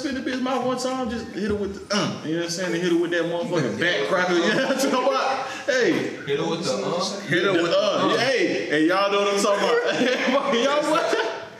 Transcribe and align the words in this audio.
spit 0.00 0.14
the 0.14 0.20
bitch 0.20 0.40
mouth 0.40 0.64
one 0.66 0.78
time, 0.78 1.08
just 1.10 1.26
hit 1.28 1.48
her 1.48 1.54
with 1.54 1.88
the, 1.88 1.96
uh, 1.96 2.20
you 2.24 2.32
know 2.34 2.38
what 2.38 2.44
I'm 2.44 2.50
saying? 2.50 2.72
And 2.74 2.82
hit 2.82 2.92
her 2.92 2.98
with 2.98 3.10
that 3.12 3.24
motherfucking 3.24 3.78
back 3.80 4.08
cracker. 4.08 4.34
You 4.34 4.40
know 4.40 4.46
what 4.68 4.84
I'm 4.84 4.90
talking 4.90 5.08
about? 5.08 5.46
Hey, 5.66 5.92
Hit 6.26 6.38
her 6.38 6.46
with 6.48 6.64
the 6.64 6.72
uh. 6.72 7.20
hit 7.20 7.42
her 7.44 7.52
with 7.52 7.62
the, 7.70 7.78
uh. 7.78 8.16
Hey, 8.18 8.78
and 8.78 8.86
y'all 8.86 9.10
know 9.12 9.20
what 9.22 9.34
I'm 9.34 9.40
talking 9.42 9.64
about. 10.32 10.54
y'all 10.84 10.90
what? 10.90 11.06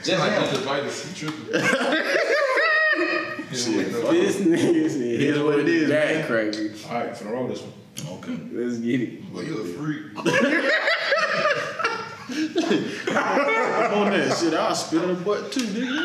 Just 0.03 0.19
like 0.21 0.35
the 0.51 0.57
device, 0.59 1.05
he 1.09 1.15
tripping. 1.27 1.53
Hit 1.53 1.63
her 1.63 1.69
with 3.51 3.93
the- 3.93 4.09
This 4.11 4.37
nigga 4.41 4.91
said, 4.91 5.01
It 5.03 5.21
is 5.23 5.39
what 5.43 5.59
it 5.61 5.69
is, 5.69 5.89
Back 5.91 6.15
man. 6.15 6.27
cracker. 6.27 6.71
All 6.89 6.95
right, 6.95 7.13
finna 7.15 7.31
roll 7.33 7.49
this 7.49 7.61
one. 7.63 7.73
Okay. 8.19 8.37
Let's 8.53 8.79
get 8.79 9.01
it. 9.01 9.21
Well, 9.33 9.45
you 9.45 9.59
a 9.61 9.65
freak. 9.65 10.03
I'm 12.57 13.95
on 13.95 14.11
that 14.11 14.37
shit. 14.39 14.55
I'll 14.55 14.75
spit 14.75 15.03
in 15.03 15.09
the 15.09 15.15
butt 15.15 15.51
too, 15.53 15.61
nigga. 15.61 16.05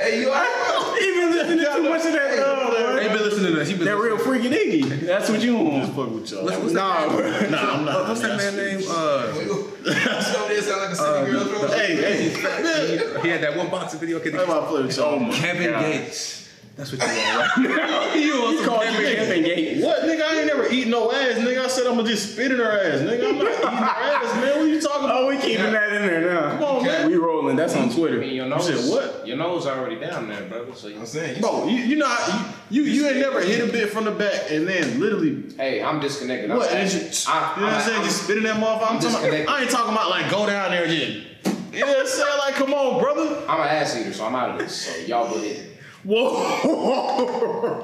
Hey, 0.00 0.22
you 0.22 0.28
alright? 0.30 0.98
He 0.98 1.12
been 1.12 1.30
listening 1.30 1.58
to 1.58 1.64
too 1.76 1.82
much 1.90 2.06
of 2.06 2.12
that. 2.14 2.38
Uh, 2.38 2.94
They 2.96 3.08
been 3.08 3.18
listening 3.18 3.52
to 3.52 3.58
that. 3.58 3.66
She 3.68 3.74
been 3.74 3.84
that 3.84 3.98
real 3.98 4.16
freaky 4.16 4.48
nigga. 4.48 5.00
That's 5.00 5.28
what 5.28 5.42
you 5.42 5.52
Just 5.58 5.92
want. 5.92 6.08
fuck 6.08 6.14
with 6.22 6.30
y'all. 6.32 6.44
What's 6.44 6.72
Nah, 6.72 7.00
that 7.00 7.10
bro. 7.10 7.20
man? 7.30 7.50
Nah, 7.50 7.74
I'm 7.76 7.84
not. 7.84 8.08
What's 8.08 8.20
that 8.22 8.36
man 8.38 8.56
name? 8.56 8.80
Uh, 8.88 9.32
You 9.34 9.52
over 9.52 9.76
there 9.84 10.62
sound 10.62 10.80
like 10.80 10.90
a 10.90 10.96
city 10.96 11.30
girl. 11.32 11.44
bro. 11.44 11.68
Hey, 11.68 11.96
hey. 11.96 13.20
he 13.22 13.28
had 13.28 13.42
that 13.42 13.56
one 13.58 13.68
boxing 13.68 14.00
video. 14.00 14.16
Okay, 14.20 14.30
I'm 14.30 14.36
about 14.40 14.60
to 14.62 14.66
play 14.68 14.82
with 14.84 14.96
y'all. 14.96 15.32
Kevin 15.34 15.78
Gates. 15.80 16.48
That's 16.76 16.92
what 16.92 17.00
you 17.02 17.06
want 17.08 17.56
right 17.56 17.76
now. 17.76 18.14
you 18.14 18.40
want 18.40 18.50
He 18.52 18.56
some 18.58 18.66
called 18.66 18.84
you 18.84 18.90
Kevin 18.92 19.42
Gates. 19.42 19.80
Kevin 19.80 19.82
What, 19.84 20.02
nigga? 20.02 20.22
I 20.22 20.36
ain't 20.38 20.46
never 20.46 20.68
eaten 20.72 20.90
no 20.90 21.12
ass, 21.12 21.36
nigga. 21.38 21.64
I 21.64 21.68
said 21.68 21.86
I'm 21.86 21.96
gonna 21.96 22.08
just 22.08 22.32
spit 22.32 22.52
in 22.52 22.58
her 22.58 22.70
ass, 22.70 23.00
nigga. 23.00 23.28
I'm 23.30 23.38
not 23.38 23.52
eating 23.52 23.66
her 23.66 23.76
ass, 23.76 24.34
man. 24.36 24.48
What 24.48 24.56
are 24.58 24.66
you 24.66 24.80
talking 24.80 25.04
about? 25.04 25.16
Oh, 25.22 25.28
we 25.28 25.36
keeping 25.38 25.72
that 25.72 25.92
in 25.92 26.02
there 26.06 26.32
now. 26.34 26.50
Come 26.52 26.62
on, 26.64 26.84
man. 26.84 27.06
We 27.10 27.16
rolling. 27.16 27.56
That's 27.56 27.74
on 27.76 27.90
Twitter. 27.90 28.16
I 28.16 28.20
mean, 28.20 28.30
Twitter. 28.30 28.34
your 28.34 28.46
nose, 28.46 28.66
said 28.66 28.90
what? 28.90 29.26
Your 29.26 29.36
nose 29.36 29.66
already 29.66 29.96
down 30.00 30.28
there, 30.28 30.42
brother. 30.48 30.74
So 30.74 30.88
you, 30.88 30.98
I'm 31.00 31.06
saying, 31.06 31.36
you 31.36 31.42
Bro, 31.42 31.66
you, 31.68 31.76
you 31.78 31.96
know, 31.96 32.08
how- 32.08 32.54
you, 32.70 32.82
you 32.84 32.92
you 32.92 33.06
ain't 33.08 33.18
never 33.18 33.40
hit 33.40 33.68
a 33.68 33.70
bit 33.70 33.90
from 33.90 34.04
the 34.04 34.12
back 34.12 34.50
and 34.50 34.66
then 34.68 35.00
literally 35.00 35.52
hey, 35.56 35.82
I'm 35.82 35.98
disconnected. 36.00 36.50
I'm 36.50 36.58
what? 36.58 36.70
Saying- 36.70 36.88
just, 36.88 37.28
I- 37.28 37.54
you 37.56 37.60
know 37.62 37.66
what 37.66 37.74
I'm 37.76 37.80
saying? 37.82 37.96
I'm- 37.96 38.04
Just 38.04 38.22
spit 38.24 38.36
in 38.38 38.42
that 38.44 38.56
motherfucker. 38.56 38.86
I'm, 38.90 38.96
I'm 38.96 39.00
talking 39.00 39.28
about. 39.42 39.48
I 39.48 39.62
ain't 39.62 39.70
talking 39.70 39.92
about 39.92 40.10
like 40.10 40.30
go 40.30 40.46
down 40.46 40.70
there 40.70 40.84
again. 40.84 41.26
just. 41.42 41.74
You 41.74 41.80
know 41.80 41.86
what 41.86 42.00
I'm 42.00 42.06
saying? 42.06 42.38
Like, 42.38 42.54
come 42.54 42.74
on, 42.74 43.00
brother. 43.00 43.44
I'm 43.48 43.60
an 43.60 43.68
ass 43.68 43.96
eater, 43.96 44.12
so 44.12 44.24
I'm 44.26 44.34
out 44.34 44.50
of 44.50 44.58
this. 44.58 44.74
So 44.86 45.06
y'all 45.06 45.28
go 45.28 45.36
ahead. 45.36 45.66
Whoa. 46.04 47.80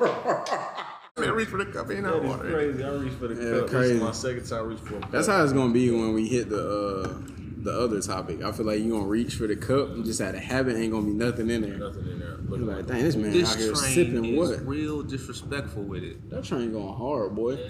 Man, 1.19 1.33
reach 1.33 1.48
for 1.48 1.56
the 1.64 1.67
cup, 1.72 1.91
ain't 1.91 2.03
no 2.03 2.19
water. 2.19 2.50
crazy. 2.50 2.84
I 2.84 2.89
reached 2.91 3.17
for 3.17 3.28
the 3.28 3.34
Yeah, 3.34 3.50
cup. 3.61 3.62
This 3.62 3.70
crazy. 3.70 3.95
is 3.95 4.00
my 4.03 4.12
second 4.12 4.47
time 4.47 4.67
reach 4.67 4.78
for 4.81 4.97
a 4.97 5.00
cup. 5.00 5.11
That's 5.11 5.27
how 5.27 5.42
it's 5.42 5.53
gonna 5.55 5.72
be 5.72 5.91
when 5.91 6.12
we 6.12 6.28
hit 6.28 6.50
the 6.50 6.59
uh 6.61 7.14
the 7.62 7.72
other 7.72 8.00
topic. 8.03 8.42
I 8.42 8.53
feel 8.53 8.67
like 8.67 8.81
you 8.81 8.91
gonna 8.92 9.06
reach 9.06 9.34
for 9.37 9.47
the 9.47 9.56
cup 9.56 9.89
and 9.91 10.05
just 10.05 10.20
out 10.20 10.34
of 10.34 10.41
habit 10.42 10.77
ain't 10.77 10.92
gonna 10.92 11.06
be 11.06 11.14
nothing 11.14 11.48
in 11.50 11.62
there. 11.62 11.78
Nothing 11.78 12.06
in 12.09 12.19
there. 12.20 12.37
You're 12.48 12.59
like, 12.59 12.87
dang, 12.87 13.03
this 13.03 13.17
man 13.17 13.33
This 13.33 13.50
out 13.53 13.59
here 13.59 13.72
train 13.72 13.92
sipping 13.94 14.25
is 14.27 14.39
what? 14.50 14.67
real 14.67 15.03
disrespectful 15.03 15.83
with 15.84 16.05
it. 16.05 16.28
That 16.31 16.44
train 16.44 16.70
going 16.72 16.94
hard, 16.94 17.34
boy. 17.34 17.53
Yeah, 17.55 17.69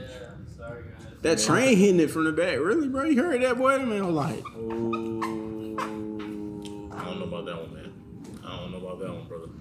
sorry 0.57 0.83
guys. 0.83 1.07
That 1.23 1.39
train 1.39 1.77
hitting 1.79 2.01
it 2.01 2.11
from 2.11 2.25
the 2.25 2.33
back. 2.33 2.59
Really, 2.59 2.89
bro? 2.89 3.05
You 3.05 3.23
heard 3.23 3.41
that 3.43 3.57
boy? 3.57 3.79
That 3.79 3.87
man 3.87 4.07
was 4.07 4.15
like, 4.15 4.45
oh. 4.57 5.26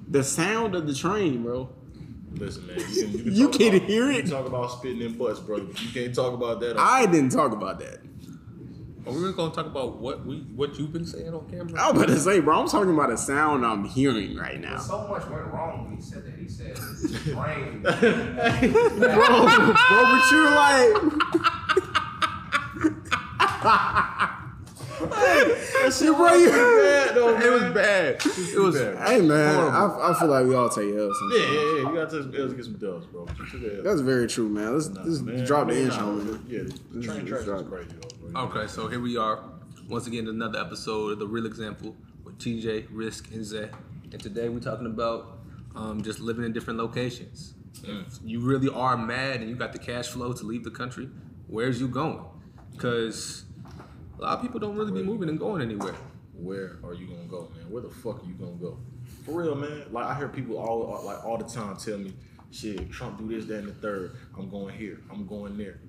The 0.07 0.23
sound 0.23 0.75
of 0.75 0.87
the 0.87 0.93
train, 0.93 1.43
bro. 1.43 1.69
Listen, 2.33 2.67
man. 2.67 2.79
You 2.79 2.85
can, 2.85 3.11
you 3.11 3.17
can, 3.23 3.27
You 3.35 3.47
talk 3.47 3.57
can't 3.59 3.75
about, 3.75 3.87
hear 3.89 4.11
you 4.11 4.17
it? 4.19 4.21
can 4.23 4.31
talk 4.31 4.45
about 4.45 4.71
spitting 4.71 5.01
in 5.01 5.17
butts, 5.17 5.39
bro. 5.39 5.65
But 5.65 5.81
you 5.81 5.89
can't 5.91 6.13
talk 6.13 6.33
about 6.33 6.59
that. 6.61 6.77
On, 6.77 6.79
I 6.79 7.05
didn't 7.05 7.31
talk 7.31 7.51
about 7.51 7.79
that. 7.79 7.99
Are 9.07 9.13
we 9.13 9.31
gonna 9.33 9.53
talk 9.53 9.67
about 9.67 9.99
what 9.99 10.25
we 10.25 10.37
what 10.55 10.79
you've 10.79 10.91
been 10.91 11.05
saying 11.05 11.31
on 11.31 11.47
camera? 11.47 11.79
I 11.79 11.91
was 11.91 12.01
about 12.01 12.11
to 12.11 12.19
say, 12.19 12.39
bro, 12.39 12.59
I'm 12.59 12.67
talking 12.67 12.91
about 12.91 13.11
a 13.11 13.17
sound 13.17 13.63
I'm 13.63 13.85
hearing 13.85 14.35
right 14.35 14.59
now. 14.59 14.79
So 14.79 15.07
much 15.07 15.27
went 15.29 15.45
wrong 15.45 15.85
when 15.85 15.95
he 15.97 16.01
said 16.01 16.25
that. 16.25 16.33
He 16.33 16.47
said 16.47 16.73
brain. 17.35 17.81
bro, 17.83 18.97
bro, 18.97 19.75
but 19.75 20.31
you're 20.31 20.49
like. 20.49 20.95
Shit, 24.95 26.15
bro, 26.15 26.33
you 26.35 26.49
bad, 26.49 27.15
though, 27.15 27.37
It 27.37 27.51
was 27.51 27.73
bad. 27.73 28.15
It 28.25 28.59
was. 28.59 28.75
Hey 28.79 29.21
man, 29.21 29.55
I, 29.55 30.11
I 30.11 30.19
feel 30.19 30.27
like 30.29 30.45
we 30.45 30.55
all 30.55 30.69
take 30.69 30.93
L's. 30.95 30.95
Yeah, 30.95 31.39
sometimes. 31.39 31.53
yeah, 31.53 31.61
yeah. 31.61 31.77
You 31.77 31.83
gotta 31.93 32.23
touch 32.23 32.39
L's 32.39 32.51
to 32.51 32.55
get 32.55 32.65
some 32.65 32.77
dubs, 32.77 33.05
bro. 33.07 33.27
You 33.37 33.45
took 33.45 33.61
a 33.71 33.77
L. 33.77 33.83
That's 33.83 34.01
very 34.01 34.27
true, 34.27 34.49
man. 34.49 34.73
Let's, 34.73 34.89
Nah, 34.89 35.03
let's 35.03 35.21
man. 35.21 35.45
drop 35.45 35.67
the 35.67 35.73
Man, 35.73 35.83
intro. 35.83 36.11
nah. 36.15 36.37
Yeah, 36.47 36.59
the 36.63 36.79
This 36.93 37.05
train 37.05 37.25
track 37.25 37.39
is 37.41 37.45
drop. 37.45 37.69
crazy, 37.69 37.89
though. 38.33 38.39
Okay, 38.41 38.67
so 38.67 38.87
here 38.87 38.99
we 38.99 39.17
are, 39.17 39.43
once 39.89 40.07
again 40.07 40.27
another 40.27 40.59
episode 40.59 41.11
of 41.13 41.19
the 41.19 41.27
Real 41.27 41.45
Example 41.45 41.95
with 42.23 42.37
TJ, 42.39 42.87
Risk, 42.91 43.31
and 43.31 43.45
Zay. 43.45 43.69
And 44.11 44.21
today 44.21 44.49
we're 44.49 44.59
talking 44.59 44.85
about 44.87 45.39
um, 45.75 46.01
just 46.03 46.19
living 46.19 46.43
in 46.45 46.53
different 46.53 46.79
locations. 46.79 47.53
If 47.83 48.19
you 48.23 48.39
really 48.39 48.69
are 48.69 48.97
mad 48.97 49.41
and 49.41 49.49
you 49.49 49.55
got 49.55 49.71
the 49.73 49.79
cash 49.79 50.07
flow 50.07 50.33
to 50.33 50.43
leave 50.45 50.63
the 50.63 50.71
country, 50.71 51.09
where's 51.47 51.79
you 51.79 51.87
going? 51.87 52.23
Because 52.71 53.44
a 54.17 54.21
lot 54.21 54.37
of 54.37 54.41
people 54.41 54.59
don't 54.59 54.75
really 54.75 54.91
be 54.91 55.03
moving 55.03 55.29
and 55.29 55.39
going 55.39 55.61
anywhere. 55.61 55.95
Where 56.33 56.77
are 56.83 56.93
you 56.93 57.07
gonna 57.07 57.27
go, 57.27 57.51
man? 57.55 57.69
Where 57.69 57.81
the 57.81 57.89
fuck 57.89 58.23
are 58.23 58.25
you 58.25 58.33
gonna 58.33 58.51
go? 58.53 58.79
For 59.25 59.41
real, 59.41 59.55
man. 59.55 59.85
Like 59.91 60.05
I 60.05 60.17
hear 60.17 60.27
people 60.27 60.57
all 60.57 60.95
uh, 60.95 61.03
like 61.03 61.23
all 61.23 61.37
the 61.37 61.45
time 61.45 61.77
tell 61.77 61.97
me, 61.97 62.13
"Shit, 62.51 62.91
Trump 62.91 63.17
do 63.17 63.27
this, 63.27 63.45
that, 63.45 63.59
and 63.59 63.69
the 63.69 63.73
third. 63.73 64.15
I'm 64.37 64.49
going 64.49 64.75
here. 64.75 65.01
I'm 65.11 65.25
going 65.25 65.57
there." 65.57 65.79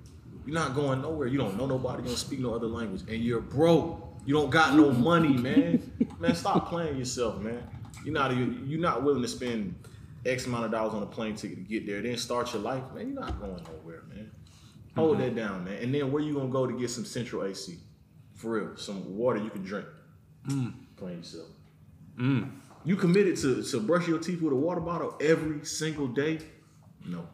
You're 0.45 0.53
not 0.53 0.75
going 0.75 1.01
nowhere. 1.01 1.27
You 1.27 1.37
don't 1.37 1.57
know 1.57 1.65
nobody. 1.65 2.03
You 2.03 2.09
don't 2.09 2.17
speak 2.17 2.39
no 2.39 2.55
other 2.55 2.67
language, 2.67 3.01
and 3.09 3.21
you're 3.23 3.41
broke. 3.41 4.03
You 4.25 4.33
don't 4.33 4.49
got 4.49 4.75
no 4.75 4.91
money, 4.91 5.35
man. 5.35 5.91
man, 6.19 6.35
stop 6.35 6.69
playing 6.69 6.97
yourself, 6.97 7.39
man. 7.39 7.67
You're 8.05 8.13
not 8.13 8.35
you're 8.35 8.79
not 8.79 9.03
willing 9.03 9.21
to 9.21 9.27
spend 9.27 9.75
X 10.25 10.45
amount 10.45 10.65
of 10.65 10.71
dollars 10.71 10.93
on 10.93 11.03
a 11.03 11.05
plane 11.05 11.35
ticket 11.35 11.57
to 11.57 11.63
get 11.63 11.85
there, 11.85 12.01
then 12.01 12.17
start 12.17 12.53
your 12.53 12.61
life, 12.61 12.83
man. 12.93 13.07
You're 13.07 13.21
not 13.21 13.39
going 13.39 13.63
nowhere, 13.63 14.03
man. 14.09 14.31
Hold 14.95 15.17
mm-hmm. 15.17 15.21
that 15.23 15.35
down, 15.35 15.65
man. 15.65 15.81
And 15.81 15.93
then 15.93 16.11
where 16.11 16.21
you 16.21 16.33
gonna 16.33 16.49
go 16.49 16.65
to 16.67 16.77
get 16.77 16.89
some 16.89 17.05
central 17.05 17.43
AC? 17.43 17.77
For 18.37 18.51
real, 18.51 18.77
some 18.77 19.17
water 19.17 19.39
you 19.39 19.49
can 19.49 19.63
drink. 19.63 19.85
Mm. 20.47 20.73
Playing 20.95 21.17
yourself. 21.19 21.47
Mm. 22.19 22.51
You 22.85 22.95
committed 22.95 23.35
to, 23.37 23.61
to 23.63 23.79
brush 23.81 24.07
your 24.07 24.19
teeth 24.19 24.41
with 24.41 24.53
a 24.53 24.55
water 24.55 24.79
bottle 24.79 25.15
every 25.19 25.65
single 25.65 26.07
day? 26.07 26.39
No. 27.05 27.27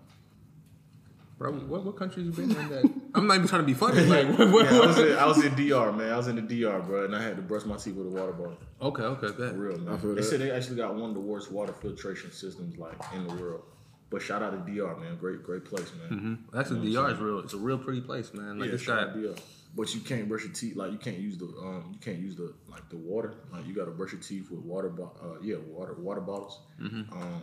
Bro, 1.38 1.54
what, 1.54 1.84
what 1.84 1.98
countries 1.98 2.26
you 2.26 2.32
been 2.32 2.56
in 2.56 2.70
that? 2.70 2.92
I'm 3.16 3.28
not 3.28 3.36
even 3.36 3.48
trying 3.48 3.62
to 3.64 3.66
be 3.66 3.74
funny. 3.74 4.02
Like, 4.06 4.28
what, 4.38 4.52
what, 4.52 4.66
Yeah, 4.72 4.80
I 4.82 4.86
was 4.88 4.98
in 4.98 5.18
I 5.18 5.26
was 5.26 5.44
in 5.44 5.54
DR, 5.56 5.92
man. 5.92 6.12
I 6.14 6.18
was 6.18 6.28
in 6.28 6.36
the 6.36 6.42
DR, 6.42 6.80
bro, 6.82 7.06
and 7.06 7.16
I 7.16 7.22
had 7.22 7.36
to 7.36 7.42
brush 7.42 7.66
my 7.66 7.76
teeth 7.76 7.96
with 7.96 8.08
a 8.08 8.10
water 8.10 8.32
bottle. 8.32 8.58
okay, 8.82 9.04
okay, 9.04 9.28
For 9.36 9.54
real, 9.54 9.78
man. 9.80 10.00
They 10.02 10.08
that. 10.14 10.24
said 10.24 10.40
they 10.40 10.52
actually 10.52 10.78
got 10.78 10.96
one 10.96 11.10
of 11.10 11.16
the 11.16 11.22
worst 11.22 11.52
water 11.52 11.74
filtration 11.74 12.32
systems 12.32 12.78
like 12.78 12.96
in 13.14 13.28
the 13.28 13.34
world. 13.36 13.64
But 14.10 14.22
shout 14.22 14.42
out 14.44 14.52
to 14.52 14.72
DR, 14.72 14.96
man. 15.00 15.18
Great, 15.18 15.44
great 15.44 15.66
place, 15.66 15.92
man. 16.00 16.20
Mm-hmm. 16.48 16.58
Actually, 16.60 16.94
DR 16.94 17.12
is 17.12 17.20
real. 17.20 17.40
It's 17.40 17.54
a 17.54 17.58
real 17.58 17.78
pretty 17.80 18.02
place, 18.02 18.34
man. 18.34 18.60
Like 18.60 18.68
Yeah, 18.68 18.72
this 18.74 18.82
shout 18.82 19.14
guy. 19.14 19.20
out 19.20 19.36
DR. 19.36 19.42
But 19.76 19.94
you 19.96 20.02
can't 20.02 20.28
brush 20.30 20.44
your 20.44 20.54
teeth 20.54 20.76
like 20.76 20.92
you 20.92 21.00
can't 21.00 21.18
use 21.18 21.38
the 21.38 21.46
um 21.46 21.90
you 21.94 22.00
can't 22.00 22.20
use 22.20 22.36
the 22.36 22.54
like 22.70 22.88
the 22.90 22.98
water 22.98 23.34
like 23.52 23.66
you 23.66 23.74
gotta 23.74 23.92
brush 23.92 24.12
your 24.12 24.22
teeth 24.22 24.52
with 24.52 24.60
water 24.62 24.90
bo- 24.90 25.16
uh 25.22 25.40
yeah 25.42 25.56
water 25.68 25.96
water 25.98 26.22
bottles 26.22 26.60
Mm-hmm. 26.80 27.12
um 27.14 27.42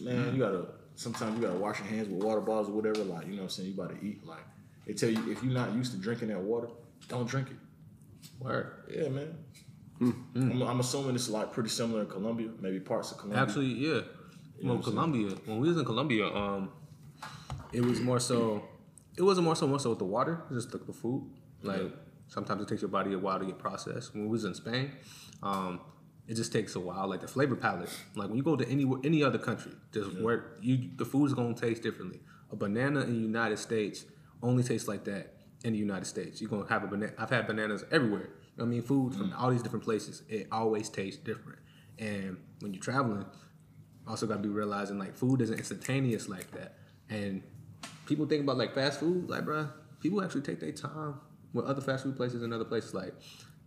man 0.00 0.34
you 0.34 0.40
gotta 0.40 0.66
sometimes 0.94 1.36
you 1.38 1.46
gotta 1.46 1.58
wash 1.58 1.78
your 1.78 1.88
hands 1.88 2.08
with 2.08 2.22
water 2.22 2.42
bottles 2.42 2.68
or 2.68 2.72
whatever 2.72 3.02
like 3.04 3.26
you 3.26 3.32
know 3.32 3.38
what 3.38 3.42
I'm 3.44 3.48
saying 3.50 3.68
you 3.70 3.74
about 3.82 3.98
to 3.98 4.06
eat 4.06 4.26
like 4.26 4.44
they 4.86 4.92
tell 4.92 5.08
you 5.08 5.30
if 5.32 5.42
you're 5.42 5.54
not 5.54 5.72
used 5.74 5.92
to 5.92 5.98
drinking 5.98 6.28
that 6.28 6.40
water 6.40 6.68
don't 7.08 7.26
drink 7.26 7.48
it 7.50 7.56
Word. 8.38 8.72
yeah 8.94 9.08
man 9.08 9.34
Hmm. 9.98 10.12
I'm, 10.34 10.62
I'm 10.62 10.80
assuming 10.80 11.14
it's 11.14 11.28
like 11.28 11.52
pretty 11.52 11.68
similar 11.70 12.00
in 12.02 12.08
Colombia 12.08 12.48
maybe 12.60 12.80
parts 12.80 13.10
of 13.12 13.18
Colombia 13.18 13.42
Actually, 13.42 13.66
yeah. 13.66 14.00
know 14.62 14.74
Well, 14.74 14.78
Colombia. 14.82 15.30
When 15.44 15.60
we 15.60 15.68
was 15.68 15.76
in 15.78 15.84
Colombia, 15.84 16.26
um, 16.26 16.70
it 17.72 17.82
was 17.82 18.00
more 18.00 18.18
so. 18.18 18.62
It 19.18 19.22
wasn't 19.22 19.44
more 19.44 19.56
so 19.56 19.66
more 19.66 19.78
so 19.78 19.90
with 19.90 19.98
the 19.98 20.06
water, 20.06 20.42
just 20.52 20.70
the, 20.70 20.78
the 20.78 20.92
food. 20.94 21.28
Like 21.62 21.92
sometimes 22.28 22.62
it 22.62 22.68
takes 22.68 22.82
your 22.82 22.90
body 22.90 23.12
a 23.12 23.18
while 23.18 23.38
to 23.38 23.46
get 23.46 23.58
processed. 23.58 24.14
When 24.14 24.24
we 24.24 24.30
was 24.30 24.44
in 24.44 24.54
Spain, 24.54 24.92
um, 25.42 25.80
it 26.26 26.34
just 26.34 26.52
takes 26.52 26.76
a 26.76 26.80
while. 26.80 27.08
Like 27.08 27.20
the 27.20 27.28
flavor 27.28 27.56
palette. 27.56 27.90
Like 28.14 28.28
when 28.28 28.36
you 28.36 28.44
go 28.44 28.56
to 28.56 28.68
any 28.68 28.86
any 29.04 29.22
other 29.22 29.38
country, 29.38 29.72
just 29.92 30.18
where 30.20 30.52
you 30.60 30.90
the 30.96 31.04
food's 31.04 31.34
gonna 31.34 31.54
taste 31.54 31.82
differently. 31.82 32.20
A 32.52 32.56
banana 32.56 33.00
in 33.02 33.14
the 33.14 33.20
United 33.20 33.58
States 33.58 34.04
only 34.42 34.62
tastes 34.62 34.88
like 34.88 35.04
that 35.04 35.34
in 35.64 35.72
the 35.72 35.78
United 35.78 36.06
States. 36.06 36.40
You're 36.40 36.50
gonna 36.50 36.68
have 36.68 36.84
a 36.84 36.86
banana. 36.86 37.12
I've 37.18 37.30
had 37.30 37.46
bananas 37.46 37.84
everywhere. 37.90 38.30
You 38.56 38.58
know 38.58 38.64
I 38.64 38.66
mean, 38.66 38.82
food 38.82 39.14
from 39.14 39.32
all 39.36 39.50
these 39.50 39.62
different 39.62 39.84
places. 39.84 40.22
It 40.28 40.48
always 40.50 40.88
tastes 40.88 41.22
different. 41.22 41.58
And 41.98 42.38
when 42.60 42.72
you're 42.72 42.82
traveling, 42.82 43.26
also 44.06 44.26
got 44.26 44.36
to 44.36 44.42
be 44.42 44.48
realizing 44.48 44.98
like 44.98 45.14
food 45.14 45.40
isn't 45.40 45.56
instantaneous 45.56 46.28
like 46.28 46.50
that. 46.52 46.74
And 47.08 47.42
people 48.06 48.26
think 48.26 48.42
about 48.42 48.56
like 48.56 48.74
fast 48.74 49.00
food, 49.00 49.28
like 49.28 49.44
bruh, 49.44 49.70
people 50.00 50.22
actually 50.22 50.42
take 50.42 50.60
their 50.60 50.72
time 50.72 51.20
with 51.52 51.64
other 51.66 51.80
fast 51.80 52.04
food 52.04 52.16
places 52.16 52.42
and 52.42 52.52
other 52.52 52.64
places. 52.64 52.94
Like 52.94 53.14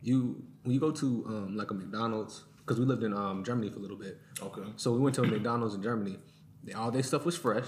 you, 0.01 0.43
when 0.63 0.73
you 0.73 0.79
go 0.79 0.91
to 0.91 1.25
um, 1.27 1.57
like 1.57 1.71
a 1.71 1.73
McDonald's, 1.73 2.43
because 2.59 2.79
we 2.79 2.85
lived 2.85 3.03
in 3.03 3.13
um, 3.13 3.43
Germany 3.43 3.69
for 3.69 3.77
a 3.79 3.81
little 3.81 3.97
bit. 3.97 4.19
okay 4.41 4.61
So 4.77 4.93
we 4.93 4.99
went 4.99 5.15
to 5.15 5.23
a 5.23 5.27
McDonald's 5.27 5.75
in 5.75 5.83
Germany. 5.83 6.17
They, 6.63 6.73
all 6.73 6.91
their 6.91 7.03
stuff 7.03 7.25
was 7.25 7.35
fresh. 7.35 7.67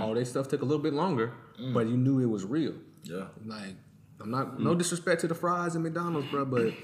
All 0.00 0.14
their 0.14 0.24
stuff 0.24 0.46
took 0.46 0.62
a 0.62 0.64
little 0.64 0.82
bit 0.82 0.92
longer, 0.94 1.32
but 1.74 1.88
you 1.88 1.96
knew 1.96 2.20
it 2.20 2.26
was 2.26 2.44
real. 2.44 2.74
yeah 3.02 3.24
Like 3.44 3.74
I'm 4.20 4.30
not 4.30 4.60
no 4.60 4.74
disrespect 4.76 5.22
to 5.22 5.26
the 5.26 5.34
fries 5.34 5.74
and 5.74 5.82
McDonald's, 5.82 6.28
bro, 6.30 6.44
but 6.44 6.74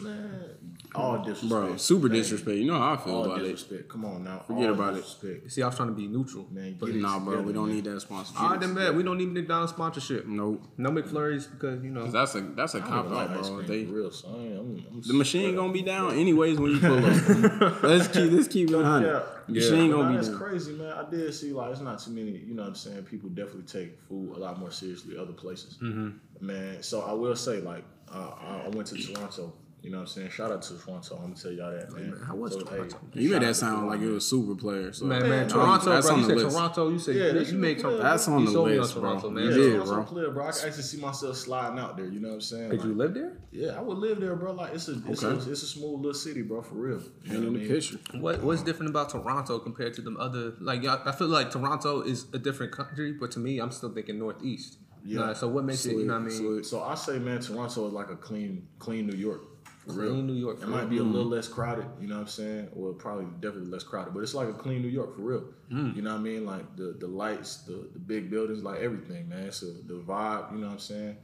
man 0.00 0.54
all 0.94 1.18
disrespect. 1.18 1.48
Bro, 1.50 1.76
super 1.76 2.08
Man, 2.08 2.16
disrespect. 2.18 2.56
You 2.56 2.66
know 2.66 2.78
how 2.78 2.92
I 2.94 2.96
feel 2.96 3.14
All 3.16 3.24
about 3.24 3.38
it. 3.40 3.42
disrespect. 3.50 3.88
Come 3.88 4.04
on 4.04 4.22
now. 4.24 4.38
Forget 4.46 4.68
All 4.68 4.74
about 4.74 4.96
it. 4.96 5.50
See, 5.50 5.62
I 5.62 5.66
was 5.66 5.74
trying 5.76 5.88
to 5.88 5.94
be 5.94 6.06
neutral. 6.06 6.46
Man, 6.52 6.76
But 6.78 6.90
it 6.90 6.96
Nah, 6.96 7.18
bro, 7.18 7.42
we 7.42 7.52
don't 7.52 7.66
man. 7.66 7.76
need 7.76 7.84
that 7.84 8.00
sponsorship. 8.00 8.40
All 8.40 8.50
right, 8.50 8.60
then, 8.60 8.74
man. 8.74 8.96
We 8.96 9.02
don't 9.02 9.18
need 9.18 9.32
McDonald's 9.32 9.72
sponsorship. 9.72 10.26
Nope. 10.26 10.62
No 10.78 10.90
McFlurries 10.90 11.50
because 11.50 11.82
you 11.82 11.90
know 11.90 12.06
That's 12.06 12.34
a 12.36 12.40
that's 12.42 12.74
a 12.74 12.80
don't 12.80 12.88
cop 12.88 13.04
even 13.06 13.16
like 13.16 13.30
out, 13.30 13.42
bro. 13.42 13.62
They 13.62 13.84
real, 13.84 14.10
son. 14.10 14.34
I'm, 14.34 14.86
I'm 14.92 15.02
the 15.02 15.14
machine 15.14 15.56
gonna 15.56 15.72
be 15.72 15.82
down 15.82 16.14
anyways 16.14 16.58
when 16.58 16.70
you 16.72 16.78
pull 16.80 17.04
up. 17.04 17.82
let's 17.82 18.08
keep 18.08 18.30
let's 18.30 18.48
keep 18.48 18.70
it 18.70 18.84
hundred. 18.84 19.22
Yeah. 19.48 19.54
Machine 19.70 19.90
But 19.90 19.96
gonna 19.96 20.02
nah, 20.04 20.10
be 20.10 20.16
that's 20.16 20.28
down. 20.28 20.38
crazy, 20.38 20.72
man. 20.72 20.92
I 20.92 21.10
did 21.10 21.34
see 21.34 21.52
like 21.52 21.70
it's 21.72 21.80
not 21.80 21.98
too 21.98 22.10
many. 22.12 22.30
You 22.30 22.54
know 22.54 22.62
what 22.62 22.68
I'm 22.70 22.74
saying? 22.74 23.02
People 23.04 23.28
definitely 23.30 23.62
take 23.62 24.00
food 24.08 24.36
a 24.36 24.38
lot 24.38 24.58
more 24.58 24.70
seriously 24.70 25.16
other 25.18 25.32
places. 25.32 25.78
Mm-hmm. 25.82 26.10
Man, 26.46 26.82
so 26.82 27.02
I 27.02 27.12
will 27.12 27.36
say 27.36 27.60
like 27.60 27.84
uh, 28.12 28.30
I 28.40 28.62
I 28.66 28.68
went 28.68 28.88
to 28.88 28.96
Toronto. 28.96 29.52
You 29.82 29.90
know 29.90 29.98
what 29.98 30.02
I'm 30.04 30.06
saying? 30.08 30.30
Shout 30.30 30.50
out 30.50 30.62
to 30.62 30.78
Toronto. 30.78 31.16
I'm 31.16 31.22
gonna 31.24 31.34
tell 31.34 31.52
y'all 31.52 31.70
that, 31.70 31.92
man. 31.92 32.12
man, 32.12 32.20
how 32.26 32.34
was 32.36 32.54
So, 32.54 32.62
Toronto? 32.62 32.96
You 33.12 33.28
made 33.32 33.42
that 33.42 33.54
sound 33.54 33.86
like 33.86 33.96
it 33.96 34.00
Toronto. 34.00 34.14
was 34.14 34.26
super 34.26 34.54
player. 34.54 34.92
So 34.94 35.04
Man, 35.04 35.28
man, 35.28 35.46
no, 35.46 35.52
Toronto, 35.56 35.90
that's 35.90 36.06
bro. 36.06 36.14
on 36.14 36.20
You 36.22 36.26
the 36.26 36.32
said 36.38 36.42
list. 36.44 36.56
Toronto. 36.56 36.88
You 36.88 36.98
said 36.98 37.16
Yeah, 37.16 37.32
you, 37.32 37.40
you 37.52 37.58
made 37.58 37.78
Toronto. 37.78 37.98
I'm 37.98 38.02
That's 38.04 38.28
on 38.28 38.40
you 38.40 38.46
the 38.46 38.52
sold 38.52 38.68
me 38.68 38.74
on 38.76 38.80
list, 38.80 38.94
bro. 38.94 39.02
Toronto, 39.02 39.28
man. 39.30 39.44
You 39.44 39.50
Yeah, 39.50 39.56
did, 39.56 39.72
Toronto 39.74 39.94
bro. 39.94 40.04
player, 40.04 40.30
bro. 40.30 40.46
I 40.46 40.52
can 40.52 40.68
actually 40.68 40.82
see 40.84 41.00
myself 41.02 41.36
sliding 41.36 41.78
out 41.78 41.96
there. 41.98 42.06
You 42.06 42.18
know 42.20 42.28
what 42.28 42.34
I'm 42.36 42.40
saying? 42.40 42.70
Did 42.70 42.80
Like, 42.80 42.88
you 42.88 42.94
live 42.94 43.12
there? 43.12 43.32
Yeah, 43.52 43.68
I 43.76 43.82
would 43.82 43.98
live 43.98 44.20
there, 44.20 44.34
bro. 44.36 44.52
Like 44.52 44.72
it's 44.74 44.88
a 44.88 44.92
it's, 45.06 45.22
Okay. 45.22 45.36
a, 45.36 45.52
it's 45.52 45.62
a 45.62 45.66
smooth 45.66 45.96
little 46.00 46.14
city, 46.14 46.40
bro. 46.40 46.62
For 46.62 46.76
real. 46.76 47.02
You 47.24 47.32
know 47.32 47.36
in 47.48 47.52
what 47.52 47.60
I 47.60 47.64
the 47.66 47.98
mean? 48.14 48.22
What 48.22 48.42
What's 48.42 48.62
different 48.62 48.88
about 48.88 49.10
Toronto 49.10 49.33
compared 49.42 49.94
to 49.94 50.02
them 50.02 50.16
other? 50.18 50.54
Like, 50.60 50.84
I 50.86 51.12
feel 51.12 51.28
like 51.28 51.50
Toronto 51.50 52.02
is 52.02 52.26
a 52.32 52.38
different 52.38 52.72
country, 52.72 53.12
but 53.12 53.30
to 53.32 53.38
me, 53.38 53.58
I'm 53.58 53.70
still 53.70 53.92
thinking 53.92 54.18
Northeast. 54.18 54.78
Yeah. 55.04 55.20
Nah, 55.20 55.32
so 55.34 55.48
what 55.48 55.64
makes 55.64 55.84
it? 55.84 55.96
You 55.96 56.06
know 56.06 56.14
what 56.14 56.22
I 56.32 56.38
mean? 56.38 56.64
So 56.64 56.82
I 56.82 56.94
say, 56.94 57.18
man, 57.18 57.40
Toronto 57.40 57.86
is 57.86 57.92
like 57.92 58.10
a 58.10 58.16
clean, 58.16 58.66
clean 58.78 59.06
New 59.06 59.16
York. 59.16 59.42
Real. 59.86 60.12
Clean 60.12 60.26
New 60.26 60.32
York, 60.32 60.62
It 60.62 60.68
might 60.68 60.80
real. 60.80 60.88
be 60.88 60.98
a 60.98 61.02
little 61.02 61.28
less 61.28 61.46
crowded, 61.46 61.84
you 62.00 62.08
know 62.08 62.14
what 62.14 62.22
I'm 62.22 62.26
saying? 62.28 62.68
Well, 62.72 62.94
probably 62.94 63.26
definitely 63.40 63.70
less 63.70 63.82
crowded, 63.82 64.14
but 64.14 64.20
it's 64.20 64.32
like 64.32 64.48
a 64.48 64.54
clean 64.54 64.80
New 64.80 64.88
York 64.88 65.14
for 65.14 65.20
real. 65.20 65.44
Mm. 65.70 65.94
You 65.94 66.00
know 66.00 66.12
what 66.12 66.20
I 66.20 66.22
mean? 66.22 66.46
Like 66.46 66.74
the 66.76 66.96
the 66.98 67.06
lights, 67.06 67.58
the 67.64 67.90
the 67.92 67.98
big 67.98 68.30
buildings, 68.30 68.62
like 68.62 68.80
everything, 68.80 69.28
man. 69.28 69.52
So 69.52 69.66
the 69.66 69.94
vibe, 69.94 70.52
you 70.52 70.58
know 70.58 70.68
what 70.68 70.72
I'm 70.74 70.78
saying? 70.78 71.16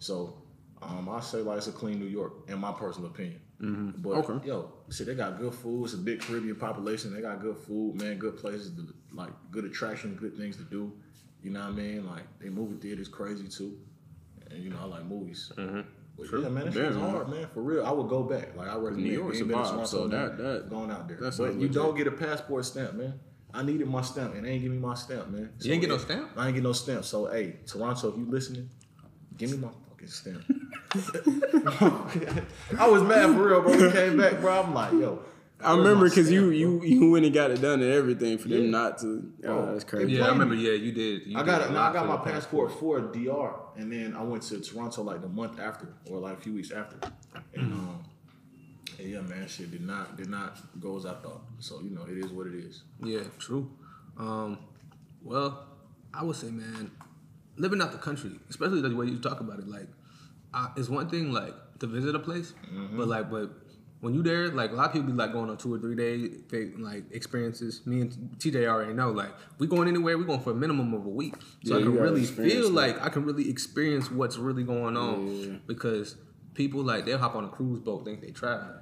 So 0.00 0.42
um, 0.82 1.08
I 1.08 1.20
say 1.20 1.38
like 1.38 1.58
it's 1.58 1.68
a 1.68 1.72
clean 1.72 2.00
New 2.00 2.06
York, 2.06 2.32
in 2.48 2.58
my 2.58 2.72
personal 2.72 3.08
opinion. 3.10 3.40
Mm-hmm. 3.60 4.02
But 4.02 4.10
Okay. 4.30 4.46
yo, 4.48 4.70
see, 4.88 5.04
they 5.04 5.14
got 5.14 5.38
good 5.38 5.52
food. 5.54 5.84
It's 5.86 5.94
a 5.94 5.98
big 5.98 6.20
Caribbean 6.20 6.56
population. 6.56 7.12
They 7.12 7.20
got 7.20 7.40
good 7.40 7.56
food, 7.56 7.96
man. 8.00 8.16
Good 8.18 8.36
places, 8.36 8.70
to, 8.76 8.86
like 9.12 9.30
good 9.50 9.64
attraction, 9.64 10.14
good 10.14 10.36
things 10.36 10.56
to 10.58 10.62
do. 10.62 10.92
You 11.42 11.50
know 11.50 11.60
what 11.60 11.68
I 11.70 11.72
mean? 11.72 12.06
Like 12.06 12.22
they 12.40 12.48
movie 12.50 12.76
theaters 12.76 13.08
crazy 13.08 13.48
too, 13.48 13.76
and 14.50 14.62
you 14.62 14.70
know 14.70 14.78
I 14.80 14.84
like 14.84 15.04
movies. 15.06 15.50
Mm-hmm. 15.56 15.80
But 16.16 16.26
yeah, 16.42 16.48
man, 16.48 16.64
that 16.66 16.74
Yeah, 16.74 16.90
man. 16.90 17.10
hard, 17.10 17.28
man. 17.28 17.46
For 17.54 17.62
real, 17.62 17.84
I 17.86 17.90
would 17.92 18.08
go 18.08 18.22
back. 18.24 18.56
Like 18.56 18.68
I 18.68 18.74
recommend. 18.76 19.04
New 19.04 19.12
York's 19.12 19.38
You 19.38 19.44
ain't 19.44 19.52
a 19.54 19.56
vibe, 19.56 19.86
so 19.86 20.08
that- 20.08 20.36
that- 20.38 20.68
going 20.70 20.90
out 20.90 21.06
there. 21.08 21.16
that 21.18 21.36
but 21.36 21.54
you 21.54 21.60
legit. 21.60 21.72
don't 21.72 21.96
get 21.96 22.06
a 22.08 22.12
passport 22.12 22.64
stamp, 22.64 22.94
man. 22.94 23.14
I 23.54 23.62
needed 23.62 23.88
my 23.88 24.02
stamp, 24.02 24.34
and 24.34 24.44
they 24.44 24.50
ain't 24.50 24.62
give 24.62 24.70
me 24.72 24.78
my 24.78 24.94
stamp, 24.94 25.30
man. 25.30 25.50
You 25.60 25.72
ain't 25.72 25.80
get 25.80 25.88
no 25.90 25.98
stamp? 25.98 26.30
I 26.36 26.46
ain't 26.46 26.54
get 26.54 26.62
no 26.62 26.72
stamp. 26.72 27.04
So 27.04 27.26
hey, 27.26 27.56
Toronto, 27.66 28.10
if 28.12 28.16
you 28.18 28.26
listening, 28.28 28.68
give 29.36 29.50
me 29.50 29.56
my 29.58 29.68
fucking 29.98 30.08
stamp. 30.08 30.44
I 32.78 32.88
was 32.88 33.02
mad 33.02 33.34
for 33.34 33.48
real, 33.48 33.62
bro. 33.62 33.72
We 33.86 33.92
came 33.92 34.16
back, 34.16 34.40
bro. 34.40 34.62
I'm 34.62 34.74
like, 34.74 34.92
yo. 34.92 35.20
I 35.60 35.76
remember 35.76 36.08
because 36.08 36.30
you 36.30 36.50
you 36.50 36.82
you 36.84 37.10
went 37.10 37.24
and 37.24 37.34
got 37.34 37.50
it 37.50 37.60
done 37.60 37.82
and 37.82 37.92
everything 37.92 38.38
for 38.38 38.46
them 38.48 38.64
Yeah. 38.66 38.70
not 38.70 38.98
to. 38.98 39.20
Bro, 39.40 39.58
Oh, 39.58 39.72
that's 39.72 39.82
crazy. 39.82 40.12
Yeah, 40.12 40.26
I 40.26 40.28
remember. 40.28 40.54
Yeah, 40.54 40.72
you 40.72 40.92
did. 40.92 41.26
You 41.26 41.36
I 41.36 41.42
got 41.42 41.62
a 41.62 41.64
it. 41.64 41.70
I 41.72 41.92
got 41.92 42.06
my 42.06 42.16
the 42.16 42.22
passport 42.30 42.78
for 42.78 43.00
DR, 43.00 43.54
and 43.76 43.90
then 43.92 44.14
I 44.16 44.22
went 44.22 44.44
to 44.44 44.60
Toronto 44.60 45.02
like 45.02 45.20
the 45.20 45.28
month 45.28 45.58
after, 45.58 45.88
or 46.08 46.20
like 46.20 46.38
a 46.38 46.40
few 46.40 46.54
weeks 46.54 46.70
after. 46.70 46.96
And 47.54 47.72
um, 47.72 48.04
and 49.00 49.10
yeah, 49.10 49.20
man, 49.22 49.48
shit 49.48 49.72
did 49.72 49.84
not 49.84 50.16
did 50.16 50.28
not 50.30 50.56
go 50.80 50.96
as 50.96 51.06
I 51.06 51.14
thought. 51.14 51.42
So 51.58 51.80
you 51.80 51.90
know, 51.90 52.04
it 52.08 52.18
is 52.24 52.30
what 52.30 52.46
it 52.46 52.54
is. 52.54 52.82
Yeah, 53.02 53.22
true. 53.40 53.68
Um, 54.16 54.58
well, 55.24 55.66
I 56.14 56.22
would 56.22 56.36
say, 56.36 56.50
man, 56.50 56.92
living 57.58 57.80
out 57.82 57.92
the 57.92 57.98
country, 57.98 58.32
especially 58.50 58.80
the 58.80 58.94
way 58.94 59.06
you 59.06 59.18
talk 59.18 59.40
about 59.40 59.58
it, 59.58 59.68
like, 59.68 59.88
uh, 60.54 60.68
it's 60.76 60.88
one 60.88 61.08
thing 61.08 61.32
like 61.32 61.54
to 61.80 61.86
visit 61.86 62.14
a 62.14 62.18
place, 62.18 62.54
but 62.96 63.06
like, 63.08 63.30
but 63.30 63.50
when 64.00 64.14
you 64.14 64.22
there, 64.22 64.48
like 64.48 64.70
a 64.70 64.74
lot 64.74 64.86
of 64.86 64.92
people 64.92 65.08
be 65.08 65.12
like 65.12 65.32
going 65.32 65.50
on 65.50 65.56
two 65.56 65.74
or 65.74 65.78
three 65.78 65.96
day 65.96 66.30
like 66.78 67.04
experiences. 67.10 67.82
Me 67.84 68.00
and 68.02 68.12
TJ 68.38 68.66
already 68.66 68.92
know, 68.94 69.10
like, 69.10 69.30
we 69.58 69.66
going 69.66 69.88
anywhere, 69.88 70.16
we 70.16 70.24
going 70.24 70.40
for 70.40 70.52
a 70.52 70.54
minimum 70.54 70.94
of 70.94 71.04
a 71.04 71.08
week, 71.08 71.34
so 71.64 71.74
Yeah, 71.76 71.80
I 71.80 71.82
can 71.82 71.94
really 71.98 72.24
feel 72.24 72.64
that. 72.68 72.72
like 72.74 73.02
I 73.02 73.08
can 73.08 73.24
really 73.24 73.50
experience 73.50 74.10
what's 74.10 74.36
really 74.38 74.62
going 74.64 74.96
on 74.96 75.26
Yeah. 75.28 75.56
because 75.66 76.16
people 76.54 76.82
like 76.82 77.04
they'll 77.06 77.18
hop 77.18 77.34
on 77.34 77.44
a 77.44 77.48
cruise 77.48 77.80
boat, 77.80 78.04
think 78.04 78.20
they 78.20 78.30
travel. 78.30 78.74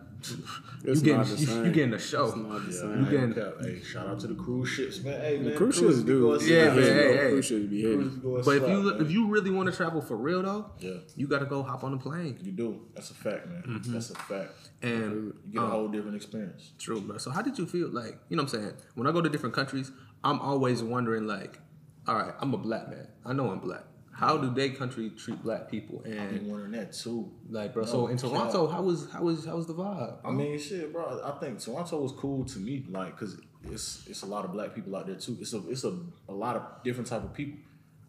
It's 0.85 1.03
you 1.03 1.15
getting 1.15 1.37
the 1.37 1.63
you, 1.67 1.73
getting 1.73 1.95
a 1.95 1.99
show. 1.99 2.27
It's 2.27 2.37
not 2.37 2.67
the 2.67 2.73
same. 2.73 3.05
You 3.05 3.11
getting-. 3.11 3.35
Hey, 3.61 3.83
shout 3.83 4.07
out 4.07 4.21
to 4.21 4.27
the 4.27 4.35
cruise 4.35 4.69
ships, 4.69 5.01
man. 5.03 5.21
Hey, 5.21 5.39
man, 5.39 5.57
Cruise 5.57 5.77
ships 5.77 6.03
do. 6.03 6.39
Yeah, 6.43 6.67
man, 6.67 6.77
hey, 6.83 7.17
hey. 7.17 7.29
Cruise 7.31 7.47
ships 7.47 7.67
be 7.67 7.83
heavy. 7.83 7.95
Cruise 7.97 8.15
be 8.15 8.21
going 8.21 8.43
But 8.45 8.57
if 8.57 8.69
you 8.69 8.83
man. 8.93 9.01
if 9.03 9.11
you 9.11 9.29
really 9.29 9.51
want 9.51 9.71
to 9.71 9.77
travel 9.77 10.01
for 10.01 10.17
real 10.17 10.43
though, 10.43 10.71
Yeah. 10.79 10.99
you 11.17 11.27
got 11.27 11.41
to 11.41 11.47
go 11.47 11.63
hop 11.63 11.85
on 11.85 11.93
a 11.95 11.99
plane. 11.99 12.39
you 12.43 12.53
do, 12.53 12.81
that's 12.95 13.11
a 13.11 13.15
fact, 13.15 13.47
man. 13.49 13.83
That's 13.87 14.11
a 14.11 14.15
fact. 14.15 14.53
And 14.83 15.35
You 15.47 15.53
get 15.53 15.63
a 15.63 15.65
um, 15.65 15.71
whole 15.71 15.89
different 15.89 16.17
experience. 16.17 16.73
true, 16.79 17.01
bro. 17.01 17.19
So 17.19 17.31
how 17.31 17.43
did 17.43 17.59
you 17.59 17.67
feel? 17.67 17.89
Like 17.89 18.19
you 18.29 18.37
know 18.37 18.43
what 18.45 18.55
I'm 18.55 18.61
saying? 18.61 18.75
When 18.95 19.07
I 19.07 19.13
go 19.13 19.21
to 19.23 19.29
different 19.29 19.55
countries, 19.55 19.91
I'm 20.25 20.41
always 20.41 20.83
wondering 20.83 21.27
like, 21.27 21.59
all 22.07 22.15
right, 22.17 22.35
I'm 22.41 22.53
a 22.55 22.59
black 22.59 22.89
man. 22.89 23.09
I 23.25 23.33
know 23.33 23.51
I'm 23.51 23.59
black. 23.61 23.85
How 24.17 24.39
do 24.39 24.49
they 24.51 24.71
country 24.71 25.11
treat 25.11 25.43
black 25.43 25.71
people? 25.71 26.03
I 26.07 26.09
be 26.09 26.17
And 26.17 26.47
wondering 26.51 26.73
that 26.73 26.95
too. 26.95 27.31
like, 27.51 27.75
bro. 27.75 27.83
No 27.85 27.89
so 27.91 28.07
in. 28.07 28.17
Toronto, 28.17 28.67
how 28.67 28.83
was 28.83 29.11
how 29.13 29.23
was 29.23 29.45
how 29.45 29.57
was 29.57 29.67
the 29.67 29.75
vibe? 29.75 30.17
I 30.25 30.31
mean, 30.31 30.59
shit, 30.59 30.91
bro. 30.91 31.21
I 31.23 31.33
think 31.39 31.61
Toronto 31.61 32.01
was 32.01 32.13
cool 32.13 32.45
to 32.47 32.59
me, 32.59 32.85
like, 32.89 33.15
cause 33.19 33.39
it's 33.71 34.07
it's 34.09 34.23
a 34.23 34.27
lot 34.27 34.45
of 34.47 34.53
black 34.53 34.75
people 34.75 34.97
out 34.97 35.07
there 35.07 35.17
too. 35.17 35.37
It's 35.39 35.53
a 35.53 35.61
it's 35.69 35.85
a, 35.85 35.95
a 36.31 36.33
lot 36.33 36.57
of 36.57 36.63
different 36.83 37.09
type 37.09 37.25
of 37.25 37.35
people. 37.35 37.59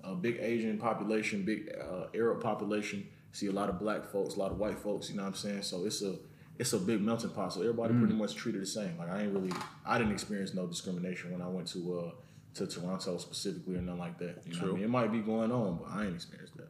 A 0.04 0.16
big 0.16 0.38
Asian 0.40 0.78
population, 0.78 1.44
big 1.44 1.70
uh, 1.78 2.06
Arab 2.16 2.42
population. 2.42 3.06
See 3.34 3.48
a 3.48 3.52
lot 3.52 3.68
of 3.68 3.78
black 3.78 4.06
folks, 4.10 4.36
a 4.36 4.40
lot 4.40 4.52
of 4.52 4.58
white 4.60 4.80
folks. 4.80 5.10
You 5.10 5.18
know 5.18 5.24
what 5.24 5.30
I'm 5.30 5.36
saying? 5.36 5.64
So 5.64 5.84
it's 5.86 6.02
a 6.02 6.16
it's 6.58 6.72
a 6.72 6.80
big 6.80 7.02
melting 7.02 7.32
pot. 7.32 7.52
So 7.54 7.60
everybody 7.62 7.94
pretty 7.96 8.14
much 8.14 8.34
treated 8.36 8.62
the 8.62 8.66
same. 8.66 8.98
Like 8.98 9.10
I 9.12 9.24
ain't 9.24 9.34
really, 9.34 9.52
I 9.86 9.98
didn't 9.98 10.14
experience 10.14 10.54
no 10.54 10.66
discrimination 10.68 11.34
when 11.34 11.42
I 11.42 11.50
went 11.50 11.68
to 11.74 12.00
uh 12.00 12.12
to 12.58 12.68
Toronto 12.68 13.18
specifically 13.18 13.76
or 13.76 13.82
nothing 13.82 14.00
like 14.00 14.18
that. 14.20 14.42
You 14.46 14.54
know 14.54 14.62
what 14.62 14.72
I 14.72 14.74
mean? 14.76 14.84
It 14.84 14.90
might 14.90 15.12
be 15.12 15.20
going 15.20 15.52
on, 15.52 15.78
but 15.78 15.90
I 15.92 16.06
ain't 16.06 16.16
experienced 16.16 16.58
that. 16.58 16.70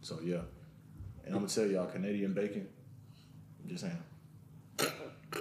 So 0.00 0.20
yeah. 0.22 0.40
And 1.24 1.34
I'm 1.34 1.40
gonna 1.40 1.48
tell 1.48 1.66
y'all, 1.66 1.86
Canadian 1.86 2.34
bacon. 2.34 2.68
I'm 3.62 3.68
just 3.68 3.84
saying. 3.84 4.02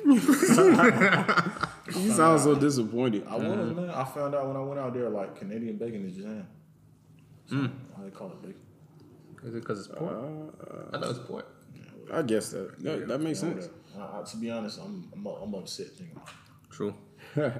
You 1.96 2.12
sound 2.12 2.40
so 2.40 2.56
disappointed. 2.56 3.26
I 3.28 3.36
was 3.36 3.76
man. 3.76 3.90
I 3.90 4.06
found 4.06 4.34
out 4.34 4.48
when 4.48 4.56
I 4.56 4.62
went 4.62 4.80
out 4.80 4.94
there 4.94 5.10
like 5.10 5.38
Canadian 5.38 5.78
bacon 5.78 6.08
is 6.08 6.16
jam. 6.16 6.48
So, 7.46 7.56
Why 7.58 8.06
they 8.06 8.10
call 8.10 8.32
it 8.32 8.42
bacon? 8.42 8.62
Is 9.44 9.54
it 9.54 9.60
because 9.60 9.80
it's 9.80 9.88
pork? 9.90 10.14
I 10.94 10.98
know 10.98 11.10
it's 11.10 11.20
pork. 11.20 11.46
I 12.12 12.22
guess 12.22 12.50
that 12.50 12.80
that, 12.84 13.08
that 13.10 13.20
makes 13.20 13.40
sense. 13.40 13.68
Uh, 13.98 14.02
uh, 14.02 14.24
to 14.24 14.38
be 14.38 14.50
honest, 14.50 14.80
I'm 14.80 15.12
I'm, 15.14 15.28
I'm 15.28 15.54
upset 15.56 15.88
thinking 15.88 16.16
about 16.16 16.30
it. 16.30 16.72
True. 16.72 16.96